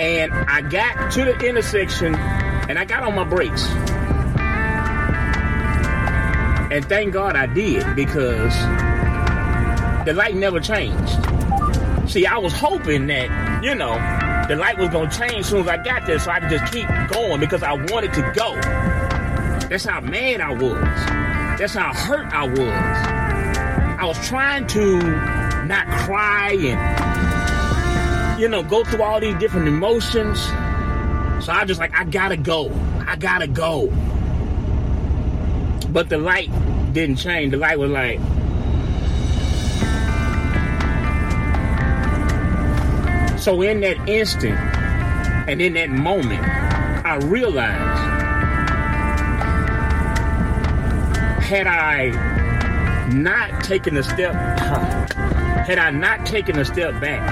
And 0.00 0.32
I 0.32 0.62
got 0.62 1.12
to 1.12 1.24
the 1.24 1.38
intersection 1.46 2.14
and 2.14 2.78
I 2.78 2.84
got 2.84 3.02
on 3.02 3.14
my 3.14 3.24
brakes. 3.24 3.66
And 6.72 6.84
thank 6.86 7.12
God 7.12 7.36
I 7.36 7.46
did 7.46 7.96
because 7.96 8.54
the 10.06 10.14
light 10.14 10.36
never 10.36 10.60
changed. 10.60 11.18
See, 12.08 12.26
I 12.26 12.38
was 12.38 12.52
hoping 12.52 13.08
that, 13.08 13.62
you 13.62 13.74
know, 13.74 13.94
the 14.48 14.56
light 14.56 14.78
was 14.78 14.88
gonna 14.88 15.10
change 15.10 15.40
as 15.40 15.48
soon 15.48 15.60
as 15.60 15.68
I 15.68 15.76
got 15.82 16.06
there 16.06 16.18
so 16.18 16.30
I 16.30 16.40
could 16.40 16.50
just 16.50 16.72
keep 16.72 16.88
going 17.12 17.40
because 17.40 17.62
I 17.62 17.72
wanted 17.72 18.14
to 18.14 18.32
go. 18.34 18.54
That's 19.68 19.84
how 19.84 20.00
mad 20.00 20.40
I 20.40 20.52
was. 20.52 21.29
That's 21.60 21.74
how 21.74 21.92
hurt 21.92 22.32
I 22.32 22.48
was. 22.48 22.58
I 22.58 24.06
was 24.06 24.26
trying 24.26 24.66
to 24.68 24.96
not 25.66 25.86
cry 25.88 26.52
and, 26.52 28.40
you 28.40 28.48
know, 28.48 28.62
go 28.62 28.82
through 28.82 29.02
all 29.02 29.20
these 29.20 29.34
different 29.34 29.68
emotions. 29.68 30.42
So 31.44 31.52
I 31.52 31.66
just 31.66 31.78
like, 31.78 31.94
I 31.94 32.04
gotta 32.04 32.38
go. 32.38 32.72
I 33.06 33.16
gotta 33.16 33.46
go. 33.46 33.88
But 35.90 36.08
the 36.08 36.16
light 36.16 36.50
didn't 36.94 37.16
change. 37.16 37.50
The 37.50 37.58
light 37.58 37.78
was 37.78 37.90
like, 37.90 38.20
So 43.38 43.60
in 43.60 43.80
that 43.80 44.08
instant 44.08 44.58
and 45.46 45.60
in 45.60 45.74
that 45.74 45.90
moment, 45.90 46.42
I 46.42 47.16
realized 47.16 48.09
had 51.50 51.66
I 51.66 52.10
not 53.12 53.64
taken 53.64 53.96
a 53.96 54.04
step, 54.04 54.34
had 54.34 55.78
I 55.80 55.90
not 55.90 56.24
taken 56.24 56.56
a 56.60 56.64
step 56.64 57.00
back, 57.00 57.28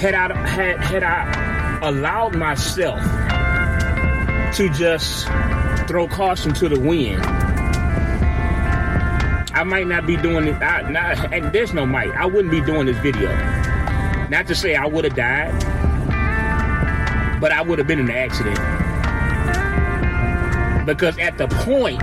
had 0.00 0.16
I 0.16 0.36
had 0.48 0.80
had 0.80 1.04
I 1.04 1.78
allowed 1.82 2.34
myself 2.34 2.98
to 4.56 4.68
just 4.70 5.28
throw 5.86 6.08
caution 6.08 6.52
to 6.54 6.68
the 6.68 6.80
wind, 6.80 7.22
I 9.54 9.62
might 9.64 9.86
not 9.86 10.04
be 10.04 10.16
doing 10.16 10.48
it. 10.48 10.60
I, 10.60 10.90
not, 10.90 11.32
and 11.32 11.52
there's 11.52 11.72
no 11.72 11.86
might. 11.86 12.10
I 12.10 12.26
wouldn't 12.26 12.50
be 12.50 12.60
doing 12.60 12.86
this 12.86 12.98
video. 12.98 13.30
Not 14.30 14.48
to 14.48 14.56
say 14.56 14.74
I 14.74 14.86
would 14.86 15.04
have 15.04 15.14
died, 15.14 15.52
but 17.42 17.50
I 17.50 17.60
would 17.60 17.78
have 17.80 17.88
been 17.88 17.98
in 17.98 18.08
an 18.08 18.16
accident. 18.16 18.56
Because 20.86 21.18
at 21.18 21.38
the 21.38 21.48
point 21.48 21.98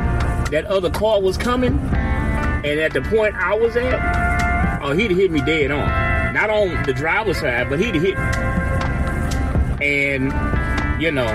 that 0.51 0.65
other 0.65 0.89
car 0.89 1.21
was 1.21 1.37
coming, 1.37 1.79
and 1.79 2.79
at 2.81 2.91
the 2.91 3.01
point 3.01 3.35
I 3.35 3.55
was 3.55 3.77
at, 3.77 4.81
oh, 4.83 4.91
he'd 4.91 5.11
have 5.11 5.17
hit 5.17 5.31
me 5.31 5.39
dead 5.39 5.71
on. 5.71 6.33
Not 6.33 6.49
on 6.49 6.83
the 6.83 6.91
driver's 6.91 7.39
side, 7.39 7.69
but 7.69 7.79
he'd 7.79 7.95
have 7.95 8.03
hit 8.03 8.17
me. 8.17 9.85
And, 9.87 11.01
you 11.01 11.09
know, 11.09 11.33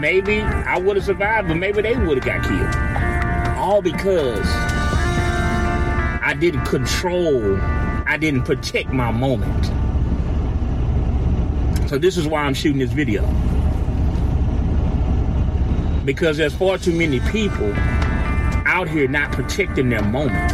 maybe 0.00 0.40
I 0.40 0.76
would 0.76 0.96
have 0.96 1.04
survived, 1.04 1.46
but 1.46 1.54
maybe 1.54 1.82
they 1.82 1.96
would 1.96 2.22
have 2.22 2.26
got 2.26 2.42
killed. 2.42 2.74
All 3.56 3.82
because 3.82 4.46
I 6.22 6.34
didn't 6.38 6.64
control, 6.64 7.56
I 7.60 8.16
didn't 8.18 8.42
protect 8.42 8.88
my 8.88 9.12
moment. 9.12 9.79
So 11.90 11.98
this 11.98 12.16
is 12.16 12.24
why 12.24 12.42
I'm 12.42 12.54
shooting 12.54 12.78
this 12.78 12.92
video. 12.92 13.22
Because 16.04 16.36
there's 16.36 16.54
far 16.54 16.78
too 16.78 16.92
many 16.92 17.18
people 17.32 17.72
out 18.64 18.88
here 18.88 19.08
not 19.08 19.32
protecting 19.32 19.88
their 19.88 20.04
moment. 20.04 20.36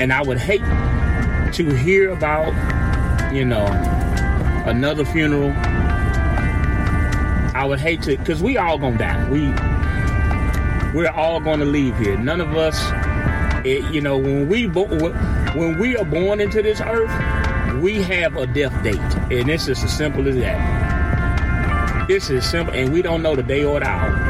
and 0.00 0.12
I 0.12 0.22
would 0.22 0.38
hate 0.38 0.64
to 1.52 1.70
hear 1.76 2.10
about, 2.10 2.52
you 3.32 3.44
know, 3.44 3.64
another 4.66 5.04
funeral. 5.04 5.52
I 7.54 7.64
would 7.64 7.78
hate 7.78 8.02
to, 8.02 8.16
because 8.16 8.42
we 8.42 8.56
all 8.56 8.76
gonna 8.76 8.98
die. 8.98 9.30
We 9.30 9.52
we're 10.92 11.12
all 11.12 11.38
gonna 11.38 11.64
leave 11.64 11.96
here. 11.98 12.16
None 12.16 12.40
of 12.40 12.56
us, 12.56 12.76
it, 13.68 13.92
you 13.92 14.00
know, 14.00 14.16
when 14.16 14.48
we 14.48 14.66
when 14.66 15.78
we 15.78 15.96
are 15.96 16.04
born 16.04 16.40
into 16.40 16.62
this 16.62 16.80
earth, 16.80 17.82
we 17.82 18.02
have 18.02 18.36
a 18.36 18.46
death 18.46 18.82
date, 18.82 18.96
and 18.96 19.50
it's 19.50 19.66
just 19.66 19.84
as 19.84 19.96
simple 19.96 20.26
as 20.26 20.36
that. 20.36 22.10
It's 22.10 22.30
as 22.30 22.48
simple, 22.48 22.74
and 22.74 22.92
we 22.92 23.02
don't 23.02 23.22
know 23.22 23.36
the 23.36 23.42
day 23.42 23.64
or 23.64 23.80
the 23.80 23.86
hour. 23.86 24.24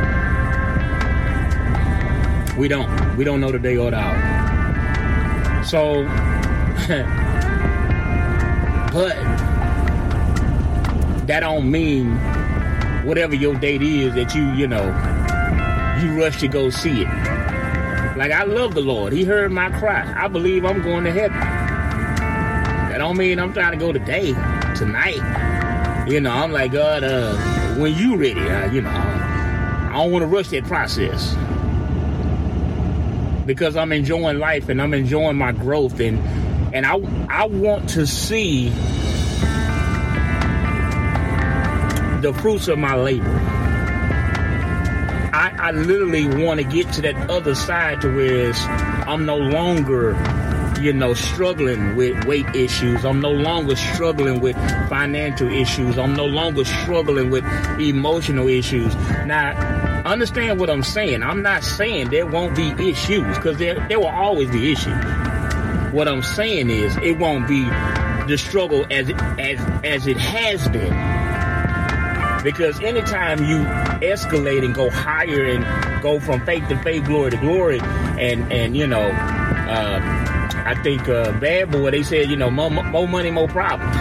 We 2.59 2.67
don't. 2.67 3.17
We 3.17 3.25
don't 3.25 3.41
know 3.41 3.53
the 3.53 3.59
day 3.59 3.77
or 3.77 3.93
the 3.93 3.99
hour. 3.99 5.65
So, 5.65 6.05
but 8.93 9.15
that 11.27 11.41
don't 11.41 11.71
mean 11.71 12.17
whatever 13.05 13.35
your 13.35 13.55
date 13.55 13.83
is 13.83 14.15
that 14.15 14.35
you, 14.35 14.51
you 14.53 14.67
know, 14.67 14.87
you 16.03 16.21
rush 16.21 16.41
to 16.41 16.49
go 16.49 16.71
see 16.71 17.03
it. 17.03 17.38
Like 18.19 18.33
I 18.33 18.43
love 18.43 18.75
the 18.75 18.81
Lord. 18.81 19.13
He 19.13 19.23
heard 19.23 19.53
my 19.53 19.71
cry. 19.79 20.13
I 20.17 20.27
believe 20.27 20.65
I'm 20.65 20.83
going 20.83 21.05
to 21.05 21.13
heaven. 21.13 21.39
That 21.39 22.99
don't 22.99 23.17
mean 23.17 23.39
I'm 23.39 23.53
trying 23.53 23.71
to 23.71 23.79
go 23.79 23.93
today, 23.93 24.33
tonight. 24.75 26.09
You 26.09 26.21
know, 26.21 26.33
I'm 26.33 26.51
like, 26.51 26.73
God, 26.73 27.05
uh, 27.05 27.37
when 27.77 27.95
you 27.95 28.17
ready, 28.17 28.41
uh, 28.41 28.73
you 28.73 28.81
know, 28.81 28.91
I 28.91 29.93
don't 29.93 30.11
want 30.11 30.25
to 30.25 30.27
rush 30.27 30.49
that 30.49 30.65
process. 30.65 31.37
Because 33.47 33.77
I'm 33.77 33.93
enjoying 33.93 34.41
life 34.41 34.69
and 34.69 34.83
I'm 34.83 34.95
enjoying 34.95 35.37
my 35.37 35.53
growth 35.53 36.01
and 36.01 36.19
and 36.75 36.85
I 36.85 36.97
I 37.31 37.47
want 37.47 37.89
to 37.91 38.05
see 38.05 38.71
the 42.21 42.37
fruits 42.43 42.67
of 42.67 42.81
my 42.81 42.97
labor. 42.97 43.58
I, 45.39 45.55
I 45.57 45.71
literally 45.71 46.27
want 46.27 46.59
to 46.59 46.65
get 46.65 46.93
to 46.95 47.03
that 47.03 47.31
other 47.31 47.55
side 47.55 48.01
to 48.01 48.13
where 48.13 48.53
I'm 49.07 49.25
no 49.25 49.37
longer, 49.37 50.17
you 50.81 50.93
know, 50.93 51.15
struggling 51.15 51.95
with 51.95 52.25
weight 52.25 52.49
issues. 52.57 53.05
I'm 53.05 53.21
no 53.21 53.31
longer 53.31 53.77
struggling 53.77 54.41
with 54.41 54.57
financial 54.89 55.49
issues. 55.49 55.97
I'm 55.97 56.15
no 56.17 56.27
longer 56.27 56.65
struggling 56.65 57.31
with 57.31 57.45
emotional 57.79 58.49
issues. 58.49 58.97
Now, 59.27 59.53
understand 60.05 60.59
what 60.59 60.71
I'm 60.71 60.83
saying. 60.83 61.23
I'm 61.23 61.43
not 61.43 61.63
saying 61.63 62.11
there 62.11 62.27
won't 62.27 62.57
be 62.57 62.71
issues 62.91 63.37
because 63.37 63.59
there, 63.59 63.79
there 63.89 64.01
will 64.01 64.09
always 64.09 64.51
be 64.51 64.73
issues. 64.73 65.05
What 65.93 66.09
I'm 66.09 66.25
saying 66.25 66.69
is 66.69 66.97
it 66.97 67.17
won't 67.17 67.47
be 67.47 67.63
the 68.27 68.37
struggle 68.37 68.85
as 68.91 69.09
as 69.39 69.61
as 69.85 70.09
it 70.09 70.17
has 70.17 70.67
been. 70.67 71.18
Because 72.43 72.81
anytime 72.81 73.45
you 73.45 73.59
escalate 74.07 74.65
and 74.65 74.75
go 74.75 74.91
higher 74.91 75.45
and 75.45 76.03
go 76.03 76.21
from 76.21 76.45
faith 76.47 76.69
to 76.69 76.81
faith, 76.83 77.05
glory 77.05 77.33
to 77.33 77.37
glory, 77.37 77.81
and 77.81 78.51
and 78.53 78.77
you 78.77 78.87
know, 78.87 79.03
uh, 79.03 80.01
I 80.65 80.81
think 80.83 81.09
uh, 81.09 81.33
Bad 81.41 81.73
Boy 81.73 81.91
they 81.91 82.03
said 82.03 82.31
you 82.31 82.37
know 82.37 82.51
more, 82.51 82.71
more 82.71 83.09
money, 83.09 83.31
more 83.31 83.49
problems. 83.49 83.95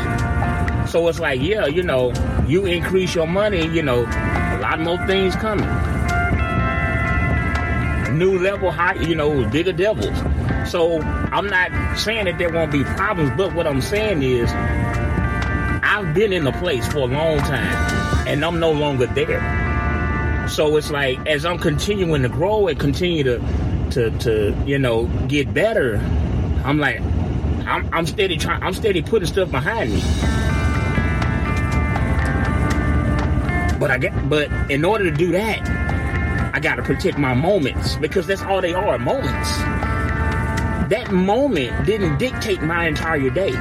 So 0.91 1.07
it's 1.07 1.19
like 1.19 1.41
yeah, 1.41 1.65
you 1.65 1.81
know, 1.81 2.13
you 2.47 2.65
increase 2.65 3.15
your 3.15 3.27
money, 3.27 3.67
you 3.67 3.81
know, 3.81 4.03
a 4.03 4.59
lot 4.61 4.79
more 4.79 4.97
things 5.07 5.35
coming. 5.35 5.67
New 8.17 8.39
level, 8.39 8.71
high, 8.71 8.93
you 8.95 9.15
know, 9.15 9.47
bigger 9.49 9.73
devils. 9.73 10.17
So 10.71 11.01
I'm 11.01 11.47
not 11.47 11.97
saying 11.97 12.25
that 12.25 12.37
there 12.37 12.49
won't 12.49 12.71
be 12.71 12.83
problems, 12.83 13.31
but 13.35 13.53
what 13.53 13.67
I'm 13.67 13.81
saying 13.81 14.21
is 14.21 14.51
I've 15.83 16.13
been 16.13 16.33
in 16.33 16.43
the 16.43 16.51
place 16.53 16.87
for 16.87 16.99
a 16.99 17.05
long 17.05 17.39
time 17.39 18.06
and 18.27 18.43
I'm 18.43 18.59
no 18.59 18.71
longer 18.71 19.07
there. 19.07 19.39
So 20.49 20.75
it's 20.75 20.91
like 20.91 21.25
as 21.27 21.45
I'm 21.45 21.57
continuing 21.57 22.23
to 22.23 22.29
grow 22.29 22.67
and 22.67 22.77
continue 22.77 23.23
to 23.23 23.39
to 23.91 24.11
to 24.19 24.63
you 24.65 24.77
know 24.77 25.05
get 25.27 25.53
better, 25.53 25.97
I'm 26.65 26.77
like 26.77 26.99
I'm, 27.01 27.89
I'm 27.93 28.05
steady 28.05 28.37
trying 28.37 28.61
I'm 28.63 28.73
steady 28.73 29.01
putting 29.01 29.27
stuff 29.27 29.49
behind 29.49 29.93
me. 29.93 30.01
But 33.79 33.91
I 33.91 33.97
get 33.97 34.29
but 34.29 34.51
in 34.69 34.83
order 34.83 35.05
to 35.05 35.15
do 35.15 35.31
that, 35.31 35.61
I 36.53 36.59
gotta 36.59 36.83
protect 36.83 37.17
my 37.17 37.33
moments 37.33 37.95
because 37.95 38.27
that's 38.27 38.41
all 38.41 38.59
they 38.61 38.73
are, 38.73 38.99
moments. 38.99 39.57
That 40.89 41.11
moment 41.11 41.85
didn't 41.85 42.17
dictate 42.17 42.61
my 42.61 42.87
entire 42.87 43.29
day. 43.29 43.51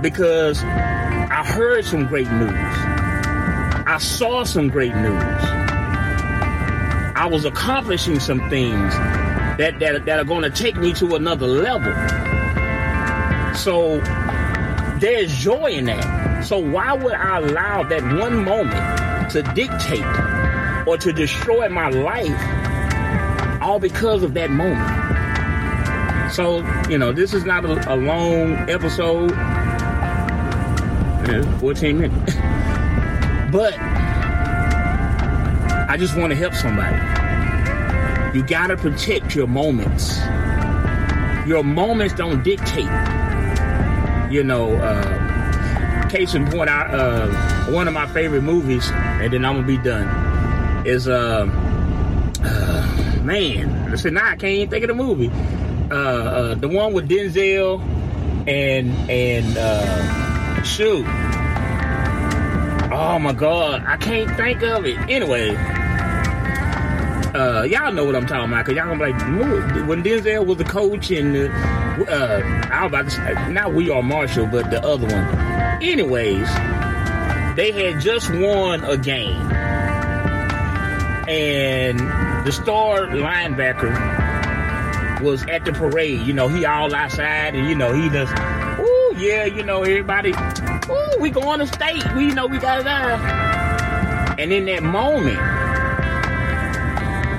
Because 0.00 0.62
I 0.62 1.44
heard 1.44 1.84
some 1.84 2.06
great 2.06 2.30
news. 2.30 2.85
I 3.96 3.98
saw 3.98 4.44
some 4.44 4.68
great 4.68 4.94
news. 4.94 5.22
I 7.16 7.26
was 7.30 7.46
accomplishing 7.46 8.20
some 8.20 8.40
things 8.50 8.92
that, 8.92 9.78
that, 9.80 10.04
that 10.04 10.18
are 10.18 10.24
going 10.24 10.42
to 10.42 10.50
take 10.50 10.76
me 10.76 10.92
to 10.92 11.14
another 11.14 11.46
level. 11.46 11.94
So 13.54 14.00
there's 15.00 15.34
joy 15.34 15.70
in 15.70 15.86
that. 15.86 16.44
So 16.44 16.58
why 16.58 16.92
would 16.92 17.14
I 17.14 17.38
allow 17.38 17.84
that 17.84 18.02
one 18.20 18.44
moment 18.44 19.30
to 19.30 19.40
dictate 19.54 20.04
or 20.86 20.98
to 20.98 21.10
destroy 21.14 21.70
my 21.70 21.88
life 21.88 23.62
all 23.62 23.78
because 23.78 24.22
of 24.22 24.34
that 24.34 24.50
moment? 24.50 26.34
So, 26.34 26.58
you 26.90 26.98
know, 26.98 27.12
this 27.12 27.32
is 27.32 27.46
not 27.46 27.64
a, 27.64 27.94
a 27.94 27.96
long 27.96 28.56
episode. 28.68 29.30
Yeah, 31.30 31.58
14 31.60 31.98
minutes. 31.98 32.34
But 33.50 33.74
I 35.88 35.96
just 35.98 36.16
want 36.16 36.30
to 36.30 36.36
help 36.36 36.54
somebody. 36.54 36.96
You 38.36 38.42
gotta 38.44 38.76
protect 38.76 39.34
your 39.34 39.46
moments. 39.46 40.18
Your 41.46 41.62
moments 41.62 42.14
don't 42.14 42.42
dictate. 42.42 42.84
You 44.30 44.42
know, 44.42 44.74
uh, 44.74 46.08
case 46.08 46.34
in 46.34 46.46
point, 46.50 46.68
I, 46.68 46.86
uh, 46.86 47.72
one 47.72 47.88
of 47.88 47.94
my 47.94 48.06
favorite 48.08 48.42
movies, 48.42 48.90
and 48.90 49.32
then 49.32 49.44
I'm 49.44 49.56
gonna 49.56 49.66
be 49.66 49.78
done, 49.78 50.86
is 50.86 51.08
uh, 51.08 51.48
uh 52.42 53.22
man. 53.22 53.90
Listen, 53.90 54.14
now 54.14 54.26
I 54.26 54.36
can't 54.36 54.44
even 54.44 54.70
think 54.70 54.84
of 54.84 54.88
the 54.88 54.94
movie. 54.94 55.30
Uh, 55.90 55.94
uh, 55.94 56.54
the 56.56 56.68
one 56.68 56.92
with 56.92 57.08
Denzel 57.08 57.80
and 58.48 58.92
and 59.10 59.56
uh, 59.56 60.62
shoot. 60.62 61.06
Oh 62.98 63.18
my 63.18 63.34
God, 63.34 63.84
I 63.86 63.98
can't 63.98 64.34
think 64.38 64.62
of 64.62 64.86
it. 64.86 64.96
Anyway, 65.10 65.54
uh, 67.34 67.64
y'all 67.64 67.92
know 67.92 68.06
what 68.06 68.16
I'm 68.16 68.24
talking 68.24 68.50
about, 68.50 68.64
cause 68.64 68.74
y'all 68.74 68.86
gonna 68.86 69.04
be 69.04 69.12
like, 69.12 69.86
when 69.86 70.02
Denzel 70.02 70.46
was 70.46 70.56
the 70.56 70.64
coach 70.64 71.10
and 71.10 71.36
uh, 71.36 72.40
I 72.72 72.84
was 72.84 72.88
about 72.88 73.04
to 73.04 73.10
say, 73.10 73.52
not 73.52 73.74
we 73.74 73.90
are 73.90 74.02
Marshall, 74.02 74.46
but 74.46 74.70
the 74.70 74.82
other 74.82 75.06
one. 75.06 75.82
Anyways, 75.82 76.48
they 77.54 77.70
had 77.70 78.00
just 78.00 78.30
won 78.30 78.82
a 78.82 78.96
game, 78.96 79.42
and 81.28 81.98
the 82.46 82.50
star 82.50 83.08
linebacker 83.08 83.92
was 85.20 85.42
at 85.48 85.66
the 85.66 85.72
parade. 85.72 86.26
You 86.26 86.32
know, 86.32 86.48
he 86.48 86.64
all 86.64 86.94
outside, 86.94 87.54
and 87.54 87.68
you 87.68 87.74
know 87.74 87.92
he 87.92 88.08
just, 88.08 88.32
ooh 88.80 89.14
yeah, 89.18 89.44
you 89.44 89.62
know 89.62 89.82
everybody, 89.82 90.32
ooh 90.88 91.20
we 91.20 91.30
going 91.30 91.60
to 91.60 91.66
state. 91.66 92.04
We 92.14 92.28
know 92.28 92.46
we 92.46 92.58
got 92.58 92.80
it 92.80 92.86
out. 92.86 94.38
And 94.38 94.52
in 94.52 94.66
that 94.66 94.82
moment, 94.82 95.38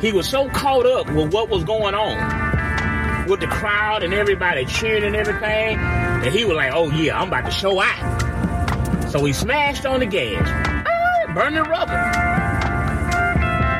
he 0.01 0.11
was 0.11 0.27
so 0.27 0.49
caught 0.49 0.85
up 0.85 1.07
with 1.11 1.33
what 1.33 1.49
was 1.49 1.63
going 1.63 1.95
on 1.95 3.27
with 3.27 3.39
the 3.39 3.47
crowd 3.47 4.03
and 4.03 4.13
everybody 4.13 4.65
cheering 4.65 5.03
and 5.03 5.15
everything 5.15 5.77
that 5.77 6.31
he 6.31 6.45
was 6.45 6.55
like, 6.55 6.71
oh 6.73 6.89
yeah, 6.91 7.19
I'm 7.19 7.27
about 7.27 7.45
to 7.45 7.51
show 7.51 7.81
out. 7.81 9.11
So 9.11 9.23
he 9.25 9.33
smashed 9.33 9.85
on 9.85 9.99
the 9.99 10.05
gas, 10.05 10.47
ah, 10.47 11.33
burning 11.33 11.63
rubber. 11.63 11.93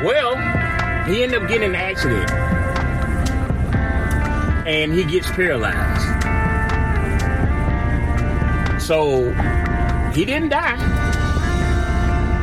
Well, 0.04 0.36
he 1.06 1.22
ended 1.22 1.42
up 1.42 1.48
getting 1.48 1.70
an 1.70 1.74
accident 1.74 2.30
and 4.66 4.92
he 4.92 5.04
gets 5.04 5.30
paralyzed. 5.30 6.17
So 8.88 9.20
he 10.14 10.24
didn't 10.24 10.48
die, 10.48 10.78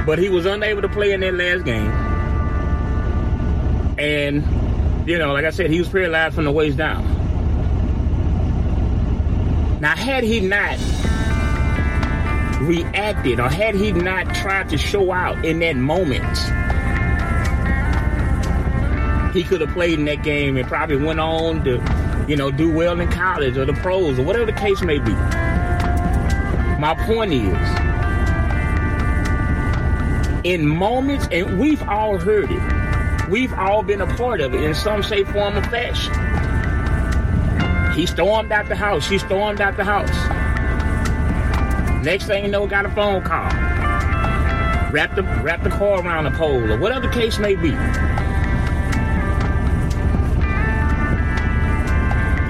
but 0.06 0.20
he 0.20 0.30
was 0.30 0.46
unable 0.46 0.84
to 0.84 0.88
play 0.88 1.12
in 1.12 1.22
that 1.22 1.34
last 1.34 1.66
game. 1.66 1.90
And, 3.98 5.10
you 5.10 5.18
know, 5.18 5.34
like 5.34 5.46
I 5.46 5.50
said, 5.50 5.72
he 5.72 5.80
was 5.80 5.90
paralyzed 5.90 6.36
from 6.36 6.44
the 6.44 6.52
waist 6.52 6.78
down. 6.78 7.04
Now, 9.82 9.96
had 9.96 10.24
he 10.24 10.40
not 10.40 10.78
reacted 12.62 13.40
or 13.40 13.50
had 13.50 13.74
he 13.74 13.92
not 13.92 14.36
tried 14.36 14.70
to 14.70 14.78
show 14.78 15.12
out 15.12 15.44
in 15.44 15.58
that 15.62 15.78
moment, 15.78 16.38
he 19.36 19.44
could 19.44 19.62
have 19.62 19.72
played 19.72 19.98
in 19.98 20.06
that 20.06 20.22
game 20.22 20.58
and 20.58 20.68
probably 20.68 20.98
went 20.98 21.20
on 21.20 21.64
to, 21.64 22.26
you 22.28 22.36
know, 22.36 22.52
do 22.52 22.72
well 22.72 23.00
in 23.00 23.10
college 23.10 23.58
or 23.58 23.66
the 23.66 23.74
pros 23.74 24.20
or 24.20 24.24
whatever 24.24 24.46
the 24.46 24.54
case 24.54 24.84
may 24.84 25.00
be. 25.00 25.16
My 26.80 26.94
point 27.06 27.32
is, 27.32 27.58
in 30.44 30.68
moments, 30.68 31.28
and 31.32 31.58
we've 31.60 31.82
all 31.84 32.18
heard 32.18 32.52
it, 32.52 33.30
we've 33.30 33.54
all 33.54 33.82
been 33.82 34.02
a 34.02 34.16
part 34.16 34.42
of 34.42 34.54
it 34.54 34.62
in 34.62 34.76
some 34.76 35.02
shape, 35.02 35.28
form, 35.30 35.58
or 35.58 35.64
fashion. 35.64 36.14
He 37.96 38.06
stormed 38.06 38.52
out 38.52 38.68
the 38.68 38.76
house. 38.76 39.08
She 39.08 39.18
stormed 39.18 39.62
out 39.62 39.78
the 39.78 39.86
house. 39.86 40.14
Next 42.04 42.26
thing 42.28 42.44
you 42.44 42.52
know, 42.52 42.68
got 42.68 42.86
a 42.86 42.90
phone 42.90 43.24
call. 43.24 43.50
Wrap 44.92 45.16
the 45.16 45.24
wrap 45.24 45.64
the 45.64 45.70
car 45.70 46.02
around 46.02 46.26
the 46.26 46.32
pole 46.32 46.72
or 46.72 46.78
whatever 46.78 47.08
the 47.08 47.14
case 47.14 47.40
may 47.40 47.56
be. 47.56 47.70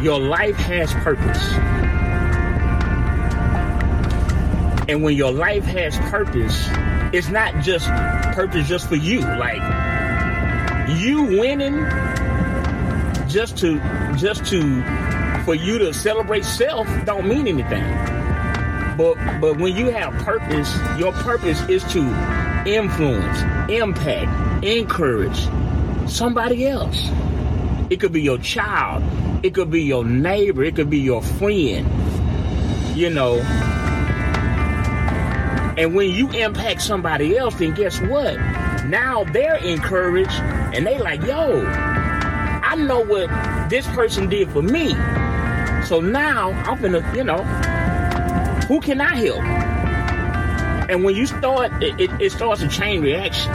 Your 0.03 0.19
life 0.19 0.55
has 0.57 0.91
purpose. 0.95 1.84
And 4.87 5.01
when 5.03 5.15
your 5.15 5.31
life 5.31 5.63
has 5.65 5.97
purpose, 6.11 6.67
it's 7.13 7.29
not 7.29 7.63
just 7.63 7.87
purpose 8.35 8.67
just 8.67 8.87
for 8.87 8.95
you. 8.95 9.21
Like 9.21 9.61
you 10.89 11.23
winning 11.23 11.85
just 13.27 13.57
to 13.57 13.79
just 14.17 14.45
to 14.45 14.61
for 15.43 15.55
you 15.55 15.77
to 15.79 15.93
celebrate 15.93 16.45
self 16.45 16.87
don't 17.05 17.27
mean 17.27 17.47
anything. 17.47 17.83
But 18.97 19.15
but 19.41 19.57
when 19.57 19.75
you 19.75 19.89
have 19.91 20.13
purpose, 20.23 20.71
your 20.97 21.11
purpose 21.13 21.61
is 21.67 21.83
to 21.93 21.99
influence, 22.65 23.39
impact, 23.69 24.63
encourage 24.63 25.47
somebody 26.07 26.67
else. 26.67 27.09
It 27.89 27.99
could 27.99 28.13
be 28.13 28.21
your 28.21 28.37
child, 28.37 29.03
it 29.43 29.53
could 29.53 29.69
be 29.69 29.83
your 29.83 30.05
neighbor, 30.05 30.63
it 30.63 30.75
could 30.75 30.89
be 30.89 30.99
your 30.99 31.21
friend. 31.21 31.87
You 32.95 33.09
know, 33.09 33.35
and 35.77 35.93
when 35.93 36.09
you 36.09 36.31
impact 36.31 36.81
somebody 36.81 37.37
else, 37.37 37.55
then 37.55 37.73
guess 37.73 37.99
what? 38.01 38.35
Now 38.85 39.25
they're 39.25 39.57
encouraged 39.57 40.31
and 40.31 40.87
they 40.87 40.97
like, 40.97 41.21
yo, 41.23 41.65
I 41.65 42.75
know 42.75 43.01
what 43.01 43.29
this 43.69 43.85
person 43.87 44.29
did 44.29 44.49
for 44.51 44.61
me. 44.61 44.93
So 45.85 45.99
now 46.01 46.51
I'm 46.51 46.81
gonna, 46.81 47.13
you 47.15 47.23
know, 47.23 47.43
who 48.67 48.79
can 48.79 49.01
I 49.01 49.15
help? 49.15 49.43
And 50.89 51.03
when 51.03 51.15
you 51.15 51.25
start, 51.25 51.71
it, 51.83 51.99
it, 51.99 52.21
it 52.21 52.31
starts 52.31 52.61
a 52.61 52.67
chain 52.69 53.01
reaction. 53.01 53.51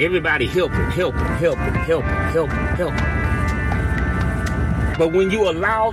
Everybody 0.00 0.46
helping, 0.46 0.78
helping, 0.92 1.20
helping, 1.20 1.74
helping, 1.74 2.08
helping, 2.08 2.56
helping. 2.76 3.18
But 4.96 5.12
when 5.12 5.30
you 5.30 5.48
allow 5.48 5.90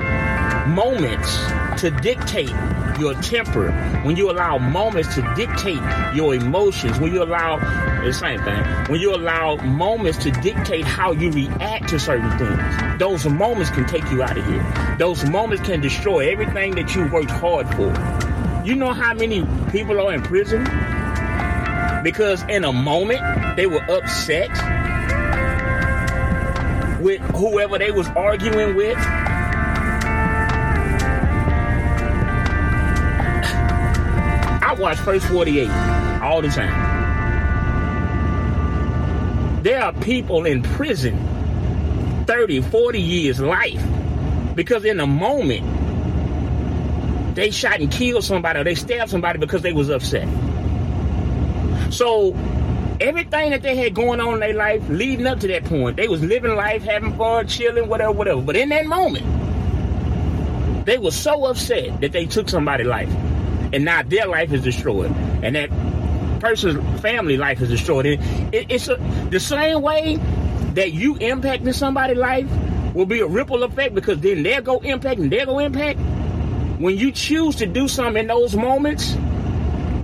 moments 0.68 1.38
to 1.82 1.92
dictate 1.92 2.54
your 3.00 3.14
temper, 3.16 3.72
when 4.04 4.16
you 4.16 4.32
allow 4.32 4.58
moments 4.58 5.14
to 5.16 5.22
dictate 5.36 5.82
your 6.14 6.36
emotions, 6.36 7.00
when 7.00 7.14
you 7.14 7.24
allow 7.24 7.58
the 8.04 8.14
same 8.14 8.42
thing, 8.42 8.64
when 8.90 9.00
you 9.00 9.14
allow 9.14 9.56
moments 9.58 10.18
to 10.20 10.32
dictate 10.32 10.86
how 10.86 11.12
you 11.12 11.32
react 11.32 11.90
to 11.90 12.00
certain 12.00 12.30
things, 12.38 13.00
those 13.00 13.26
moments 13.26 13.70
can 13.72 13.86
take 13.86 14.10
you 14.12 14.24
out 14.24 14.38
of 14.38 14.46
here. 14.46 14.96
Those 14.98 15.26
moments 15.26 15.66
can 15.66 15.82
destroy 15.82 16.32
everything 16.32 16.76
that 16.76 16.96
you 16.96 17.08
worked 17.08 17.32
hard 17.32 17.68
for. 17.76 17.94
You 18.66 18.76
know 18.76 18.94
how 18.94 19.14
many 19.14 19.46
people 19.72 20.00
are 20.00 20.14
in 20.14 20.22
prison? 20.24 20.64
Because 22.04 22.44
in 22.44 22.64
a 22.64 22.72
moment 22.72 23.56
they 23.56 23.68
were 23.68 23.84
upset 23.90 24.50
with 27.02 27.22
whoever 27.22 27.78
they 27.78 27.92
was 27.92 28.08
arguing 28.10 28.76
with. 28.76 28.98
Watch 34.80 34.98
First 35.00 35.28
48 35.28 35.70
all 36.22 36.42
the 36.42 36.50
time. 36.50 36.94
There 39.64 39.82
are 39.84 39.94
people 39.94 40.46
in 40.46 40.62
prison 40.62 41.18
30, 42.28 42.62
40 42.62 43.02
years 43.02 43.40
life 43.40 43.84
because 44.56 44.86
in 44.86 45.00
a 45.00 45.08
moment 45.08 45.66
they 47.36 47.52
shot 47.52 47.80
and 47.82 47.92
killed 47.92 48.24
somebody 48.24 48.60
or 48.60 48.64
they 48.64 48.76
stabbed 48.76 49.12
somebody 49.12 49.40
because 49.40 49.62
they 49.62 49.74
was 49.74 49.90
upset. 49.90 50.28
So 51.92 52.34
everything 53.00 53.52
that 53.52 53.62
they 53.62 53.76
had 53.76 53.94
going 53.94 54.20
on 54.20 54.36
in 54.36 54.40
their 54.40 54.54
life 54.54 54.88
leading 54.90 55.28
up 55.28 55.40
to 55.42 55.48
that 55.50 55.66
point, 55.66 55.98
they 55.98 56.08
was 56.08 56.24
living 56.24 56.56
life, 56.56 56.84
having 56.84 57.16
fun, 57.18 57.48
chilling, 57.48 57.90
whatever, 57.90 58.12
whatever. 58.12 58.42
But 58.42 58.56
in 58.56 58.70
that 58.70 58.86
moment, 58.86 59.26
they 60.86 60.98
were 60.98 61.12
so 61.12 61.46
upset 61.46 62.00
that 62.02 62.12
they 62.12 62.26
took 62.26 62.50
somebody's 62.50 62.88
life. 62.88 63.10
And 63.76 63.84
now 63.84 64.04
their 64.04 64.26
life 64.26 64.54
is 64.54 64.64
destroyed. 64.64 65.12
And 65.44 65.54
that 65.58 65.70
person's 66.40 67.02
family 67.02 67.36
life 67.36 67.60
is 67.60 67.68
destroyed. 67.68 68.06
And 68.06 68.56
it, 68.56 68.68
it's 68.70 68.88
a, 68.88 68.96
the 69.30 69.40
same 69.42 69.82
way 69.82 70.16
that 70.76 70.94
you 70.94 71.16
impacting 71.16 71.74
somebody's 71.74 72.16
life 72.16 72.48
will 72.94 73.06
be 73.06 73.20
a 73.20 73.28
ripple 73.28 73.64
effect 73.64 73.94
because 73.94 74.22
then 74.22 74.44
they'll 74.44 74.62
go 74.62 74.80
impact 74.80 75.20
and 75.20 75.30
they'll 75.30 75.48
go 75.48 75.60
impact. 75.60 76.00
When 76.80 76.98
you 76.98 77.12
choose 77.12 77.58
to 77.58 77.66
do 77.66 77.90
something 77.90 78.22
in 78.22 78.28
those 78.28 78.56
moments 78.56 79.14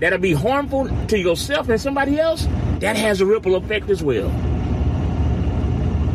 that'll 0.01 0.19
be 0.19 0.33
harmful 0.33 0.89
to 1.07 1.17
yourself 1.17 1.69
and 1.69 1.79
somebody 1.79 2.19
else, 2.19 2.45
that 2.79 2.97
has 2.97 3.21
a 3.21 3.25
ripple 3.25 3.55
effect 3.55 3.89
as 3.89 4.03
well. 4.03 4.27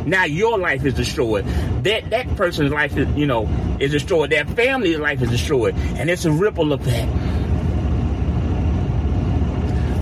Now 0.06 0.24
your 0.24 0.58
life 0.58 0.84
is 0.84 0.92
destroyed. 0.92 1.46
That 1.84 2.10
that 2.10 2.36
person's 2.36 2.70
life 2.70 2.98
is, 2.98 3.08
you 3.16 3.24
know, 3.24 3.48
is 3.80 3.92
destroyed. 3.92 4.28
Their 4.28 4.44
family's 4.44 4.98
life 4.98 5.22
is 5.22 5.30
destroyed. 5.30 5.74
And 5.74 6.10
it's 6.10 6.26
a 6.26 6.30
ripple 6.30 6.74
effect. 6.74 7.10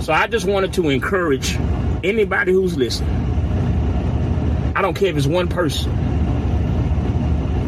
So 0.05 0.13
I 0.13 0.27
just 0.27 0.45
wanted 0.45 0.73
to 0.73 0.89
encourage 0.89 1.57
anybody 2.03 2.51
who's 2.51 2.77
listening. 2.77 3.09
I 4.75 4.83
don't 4.83 4.93
care 4.93 5.09
if 5.09 5.17
it's 5.17 5.25
one 5.25 5.47
person. 5.47 5.91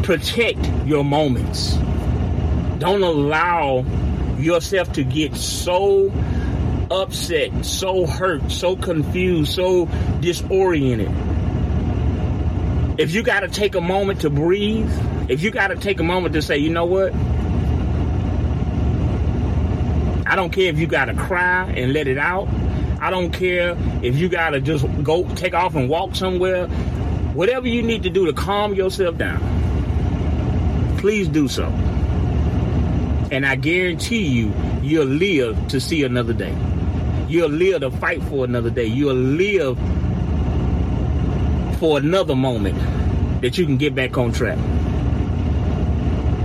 Protect 0.04 0.64
your 0.86 1.02
moments. 1.02 1.72
Don't 2.78 3.02
allow 3.02 3.84
yourself 4.38 4.92
to 4.92 5.02
get 5.02 5.34
so 5.34 6.12
upset, 6.92 7.64
so 7.64 8.06
hurt, 8.06 8.52
so 8.52 8.76
confused, 8.76 9.52
so 9.52 9.86
disoriented. 10.20 11.10
If 13.00 13.14
you 13.14 13.24
got 13.24 13.40
to 13.40 13.48
take 13.48 13.74
a 13.74 13.80
moment 13.80 14.20
to 14.20 14.30
breathe, 14.30 14.92
if 15.28 15.42
you 15.42 15.50
got 15.50 15.68
to 15.68 15.76
take 15.76 15.98
a 15.98 16.04
moment 16.04 16.34
to 16.34 16.42
say, 16.42 16.58
you 16.58 16.70
know 16.70 16.84
what? 16.84 17.12
I 20.28 20.36
don't 20.36 20.50
care 20.50 20.68
if 20.68 20.78
you 20.78 20.86
got 20.86 21.06
to 21.06 21.14
cry 21.14 21.70
and 21.70 21.94
let 21.94 22.06
it 22.06 22.18
out. 22.18 22.48
I 23.00 23.08
don't 23.10 23.30
care 23.30 23.74
if 24.02 24.16
you 24.16 24.28
got 24.28 24.50
to 24.50 24.60
just 24.60 24.84
go 25.02 25.26
take 25.36 25.54
off 25.54 25.74
and 25.74 25.88
walk 25.88 26.14
somewhere. 26.14 26.66
Whatever 27.32 27.66
you 27.66 27.82
need 27.82 28.02
to 28.02 28.10
do 28.10 28.26
to 28.26 28.34
calm 28.34 28.74
yourself 28.74 29.16
down, 29.16 29.38
please 30.98 31.28
do 31.28 31.48
so. 31.48 31.64
And 33.30 33.46
I 33.46 33.56
guarantee 33.56 34.26
you, 34.26 34.52
you'll 34.82 35.06
live 35.06 35.68
to 35.68 35.80
see 35.80 36.02
another 36.04 36.34
day. 36.34 36.54
You'll 37.26 37.48
live 37.48 37.80
to 37.80 37.90
fight 37.90 38.22
for 38.24 38.44
another 38.44 38.70
day. 38.70 38.84
You'll 38.84 39.14
live 39.14 39.78
for 41.78 41.96
another 41.96 42.36
moment 42.36 42.78
that 43.40 43.56
you 43.56 43.64
can 43.64 43.78
get 43.78 43.94
back 43.94 44.18
on 44.18 44.32
track. 44.32 44.58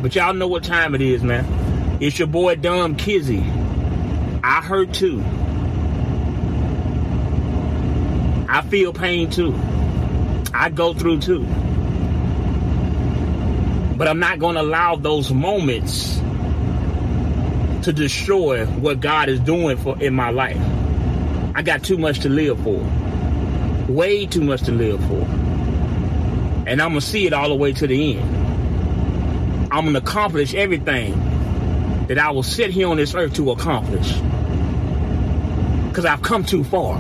But 0.01 0.15
y'all 0.15 0.33
know 0.33 0.47
what 0.47 0.63
time 0.63 0.95
it 0.95 1.01
is, 1.01 1.21
man. 1.21 1.97
It's 1.99 2.17
your 2.17 2.29
boy 2.29 2.55
Dom 2.55 2.95
Kizzie. 2.95 3.62
I 4.43 4.61
hurt 4.61 4.93
too. 4.93 5.23
I 8.49 8.61
feel 8.69 8.91
pain 8.91 9.29
too. 9.29 9.55
I 10.53 10.69
go 10.69 10.93
through 10.93 11.21
too. 11.21 11.45
But 13.95 14.09
I'm 14.09 14.19
not 14.19 14.39
going 14.39 14.55
to 14.55 14.61
allow 14.61 14.97
those 14.97 15.31
moments 15.31 16.17
to 17.85 17.93
destroy 17.93 18.65
what 18.65 18.99
God 18.99 19.29
is 19.29 19.39
doing 19.39 19.77
for 19.77 19.97
in 20.03 20.13
my 20.13 20.29
life. 20.29 20.61
I 21.55 21.61
got 21.61 21.83
too 21.83 21.97
much 21.97 22.19
to 22.19 22.29
live 22.29 22.61
for. 22.63 22.85
Way 23.87 24.25
too 24.25 24.41
much 24.41 24.63
to 24.63 24.71
live 24.71 24.99
for. 25.05 25.21
And 26.67 26.81
I'm 26.81 26.89
going 26.89 26.99
to 26.99 27.01
see 27.01 27.25
it 27.27 27.33
all 27.33 27.47
the 27.47 27.55
way 27.55 27.71
to 27.71 27.87
the 27.87 28.17
end. 28.17 29.71
I'm 29.71 29.85
going 29.85 29.93
to 29.93 29.99
accomplish 29.99 30.53
everything 30.53 31.13
that 32.07 32.19
I 32.19 32.31
will 32.31 32.43
sit 32.43 32.71
here 32.71 32.89
on 32.89 32.97
this 32.97 33.15
earth 33.15 33.35
to 33.35 33.51
accomplish. 33.51 34.13
Because 35.93 36.05
I've 36.05 36.23
come 36.23 36.43
too 36.43 36.63
far. 36.63 36.99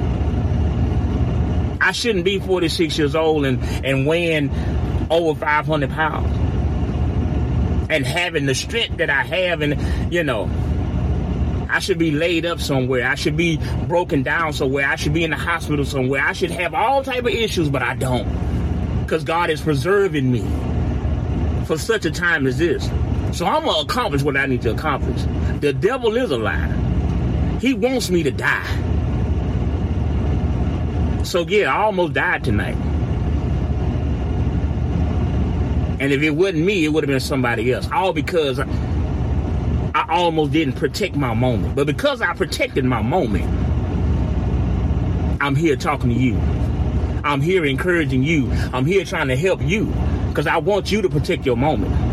I 1.81 1.91
shouldn't 1.93 2.25
be 2.25 2.37
46 2.37 2.95
years 2.95 3.15
old 3.15 3.43
and, 3.43 3.59
and 3.83 4.05
weighing 4.05 4.51
over 5.09 5.33
500 5.39 5.89
pounds. 5.89 6.37
And 7.89 8.05
having 8.05 8.45
the 8.45 8.53
strength 8.53 8.97
that 8.97 9.09
I 9.09 9.23
have, 9.23 9.61
and 9.61 10.13
you 10.13 10.23
know, 10.23 10.47
I 11.71 11.79
should 11.79 11.97
be 11.97 12.11
laid 12.11 12.45
up 12.45 12.59
somewhere. 12.59 13.07
I 13.07 13.15
should 13.15 13.35
be 13.35 13.57
broken 13.87 14.21
down 14.21 14.53
somewhere. 14.53 14.87
I 14.87 14.95
should 14.95 15.11
be 15.11 15.23
in 15.23 15.31
the 15.31 15.37
hospital 15.37 15.85
somewhere. 15.85 16.21
I 16.21 16.33
should 16.33 16.51
have 16.51 16.75
all 16.75 17.03
type 17.03 17.25
of 17.25 17.33
issues, 17.33 17.69
but 17.69 17.81
I 17.81 17.95
don't. 17.95 19.01
Because 19.01 19.23
God 19.23 19.49
is 19.49 19.59
preserving 19.59 20.31
me 20.31 20.45
for 21.65 21.79
such 21.79 22.05
a 22.05 22.11
time 22.11 22.45
as 22.45 22.59
this. 22.59 22.85
So 23.31 23.47
I'm 23.47 23.65
gonna 23.65 23.79
accomplish 23.79 24.21
what 24.21 24.37
I 24.37 24.45
need 24.45 24.61
to 24.61 24.69
accomplish. 24.69 25.23
The 25.61 25.73
devil 25.73 26.15
is 26.15 26.29
a 26.29 26.37
liar. 26.37 26.92
He 27.63 27.73
wants 27.73 28.09
me 28.09 28.23
to 28.23 28.31
die. 28.31 28.61
So 31.23 31.47
yeah, 31.47 31.73
I 31.73 31.83
almost 31.83 32.11
died 32.11 32.43
tonight. 32.43 32.75
And 36.01 36.11
if 36.11 36.21
it 36.21 36.31
wasn't 36.31 36.65
me, 36.65 36.83
it 36.83 36.89
would 36.89 37.05
have 37.05 37.07
been 37.07 37.21
somebody 37.21 37.71
else. 37.71 37.89
All 37.89 38.11
because 38.11 38.59
I 38.59 40.05
almost 40.09 40.51
didn't 40.51 40.73
protect 40.73 41.15
my 41.15 41.33
moment. 41.33 41.73
But 41.73 41.87
because 41.87 42.21
I 42.21 42.33
protected 42.33 42.83
my 42.83 43.01
moment, 43.01 43.45
I'm 45.41 45.55
here 45.55 45.77
talking 45.77 46.09
to 46.09 46.15
you. 46.15 46.37
I'm 47.23 47.39
here 47.39 47.63
encouraging 47.63 48.23
you. 48.23 48.51
I'm 48.73 48.85
here 48.85 49.05
trying 49.05 49.29
to 49.29 49.37
help 49.37 49.61
you 49.61 49.85
because 50.27 50.47
I 50.47 50.57
want 50.57 50.91
you 50.91 51.01
to 51.01 51.07
protect 51.07 51.45
your 51.45 51.55
moment. 51.55 52.12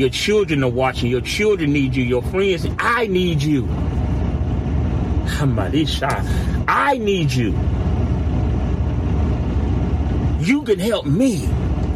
Your 0.00 0.08
children 0.08 0.64
are 0.64 0.70
watching. 0.70 1.10
Your 1.10 1.20
children 1.20 1.74
need 1.74 1.94
you. 1.94 2.02
Your 2.02 2.22
friends, 2.22 2.66
I 2.78 3.06
need 3.06 3.42
you. 3.42 3.68
I 6.66 6.96
need 6.98 7.30
you. 7.30 7.50
You 10.40 10.62
can 10.62 10.78
help 10.78 11.04
me. 11.04 11.46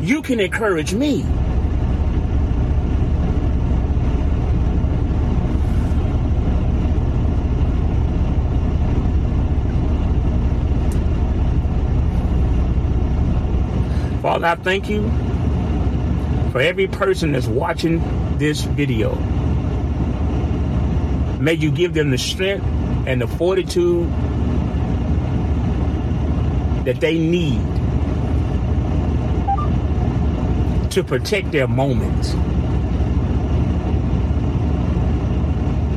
You 0.03 0.21
can 0.21 0.38
encourage 0.38 0.93
me. 0.93 1.23
Father, 14.21 14.47
I 14.47 14.57
thank 14.57 14.90
you 14.90 15.11
for 16.55 16.61
every 16.61 16.87
person 16.87 17.33
that's 17.33 17.49
watching 17.49 17.99
this 18.38 18.62
video. 18.62 19.17
May 21.40 21.55
you 21.55 21.73
give 21.73 21.95
them 21.95 22.12
the 22.12 22.17
strength 22.17 22.64
and 23.09 23.21
the 23.21 23.27
fortitude 23.27 24.09
that 26.85 27.01
they 27.01 27.19
need 27.19 27.59
to 30.93 31.03
protect 31.03 31.51
their 31.51 31.67
moments. 31.67 32.31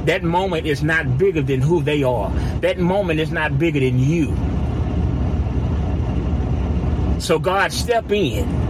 That 0.08 0.24
moment 0.24 0.66
is 0.66 0.82
not 0.82 1.20
bigger 1.20 1.44
than 1.44 1.62
who 1.62 1.84
they 1.84 2.02
are. 2.02 2.32
That 2.62 2.80
moment 2.80 3.20
is 3.20 3.30
not 3.30 3.60
bigger 3.60 3.80
than 3.80 4.00
you. 4.00 4.36
So, 7.22 7.38
God, 7.38 7.72
step 7.72 8.12
in 8.12 8.67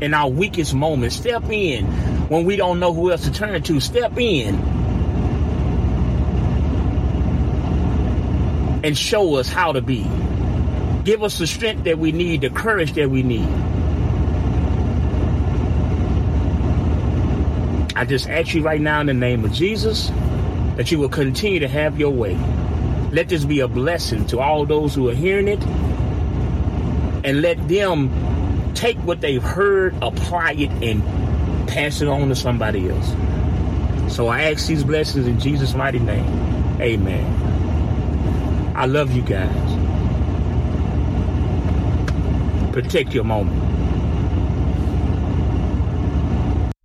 in 0.00 0.14
our 0.14 0.28
weakest 0.28 0.74
moments. 0.74 1.16
Step 1.16 1.44
in 1.50 1.86
when 2.28 2.44
we 2.44 2.56
don't 2.56 2.80
know 2.80 2.92
who 2.92 3.10
else 3.10 3.24
to 3.24 3.32
turn 3.32 3.62
to. 3.62 3.80
Step 3.80 4.16
in 4.18 4.54
and 8.84 8.96
show 8.96 9.36
us 9.36 9.48
how 9.48 9.72
to 9.72 9.80
be. 9.80 10.06
Give 11.04 11.22
us 11.22 11.38
the 11.38 11.46
strength 11.46 11.84
that 11.84 11.98
we 11.98 12.12
need, 12.12 12.42
the 12.42 12.50
courage 12.50 12.92
that 12.94 13.10
we 13.10 13.22
need. 13.22 13.48
I 17.96 18.04
just 18.04 18.28
ask 18.28 18.54
you 18.54 18.62
right 18.62 18.80
now 18.80 19.00
in 19.00 19.06
the 19.06 19.14
name 19.14 19.44
of 19.44 19.52
Jesus 19.52 20.10
that 20.76 20.92
you 20.92 20.98
will 21.00 21.08
continue 21.08 21.58
to 21.60 21.68
have 21.68 21.98
your 21.98 22.10
way. 22.10 22.36
Let 23.10 23.28
this 23.28 23.44
be 23.44 23.60
a 23.60 23.68
blessing 23.68 24.26
to 24.26 24.38
all 24.38 24.66
those 24.66 24.94
who 24.94 25.08
are 25.08 25.14
hearing 25.14 25.48
it 25.48 25.60
and 27.24 27.42
let 27.42 27.66
them 27.68 28.10
take 28.78 28.96
what 28.98 29.20
they've 29.20 29.42
heard, 29.42 29.92
apply 30.02 30.52
it, 30.52 30.70
and 30.84 31.02
pass 31.68 32.00
it 32.00 32.06
on 32.06 32.28
to 32.28 32.36
somebody 32.36 32.88
else. 32.88 33.08
So 34.14 34.28
I 34.28 34.52
ask 34.52 34.68
these 34.68 34.84
blessings 34.84 35.26
in 35.26 35.40
Jesus' 35.40 35.74
mighty 35.74 35.98
name. 35.98 36.24
Amen. 36.80 38.72
I 38.76 38.86
love 38.86 39.10
you 39.10 39.22
guys. 39.22 39.50
Protect 42.72 43.12
your 43.12 43.24
moment. 43.24 43.67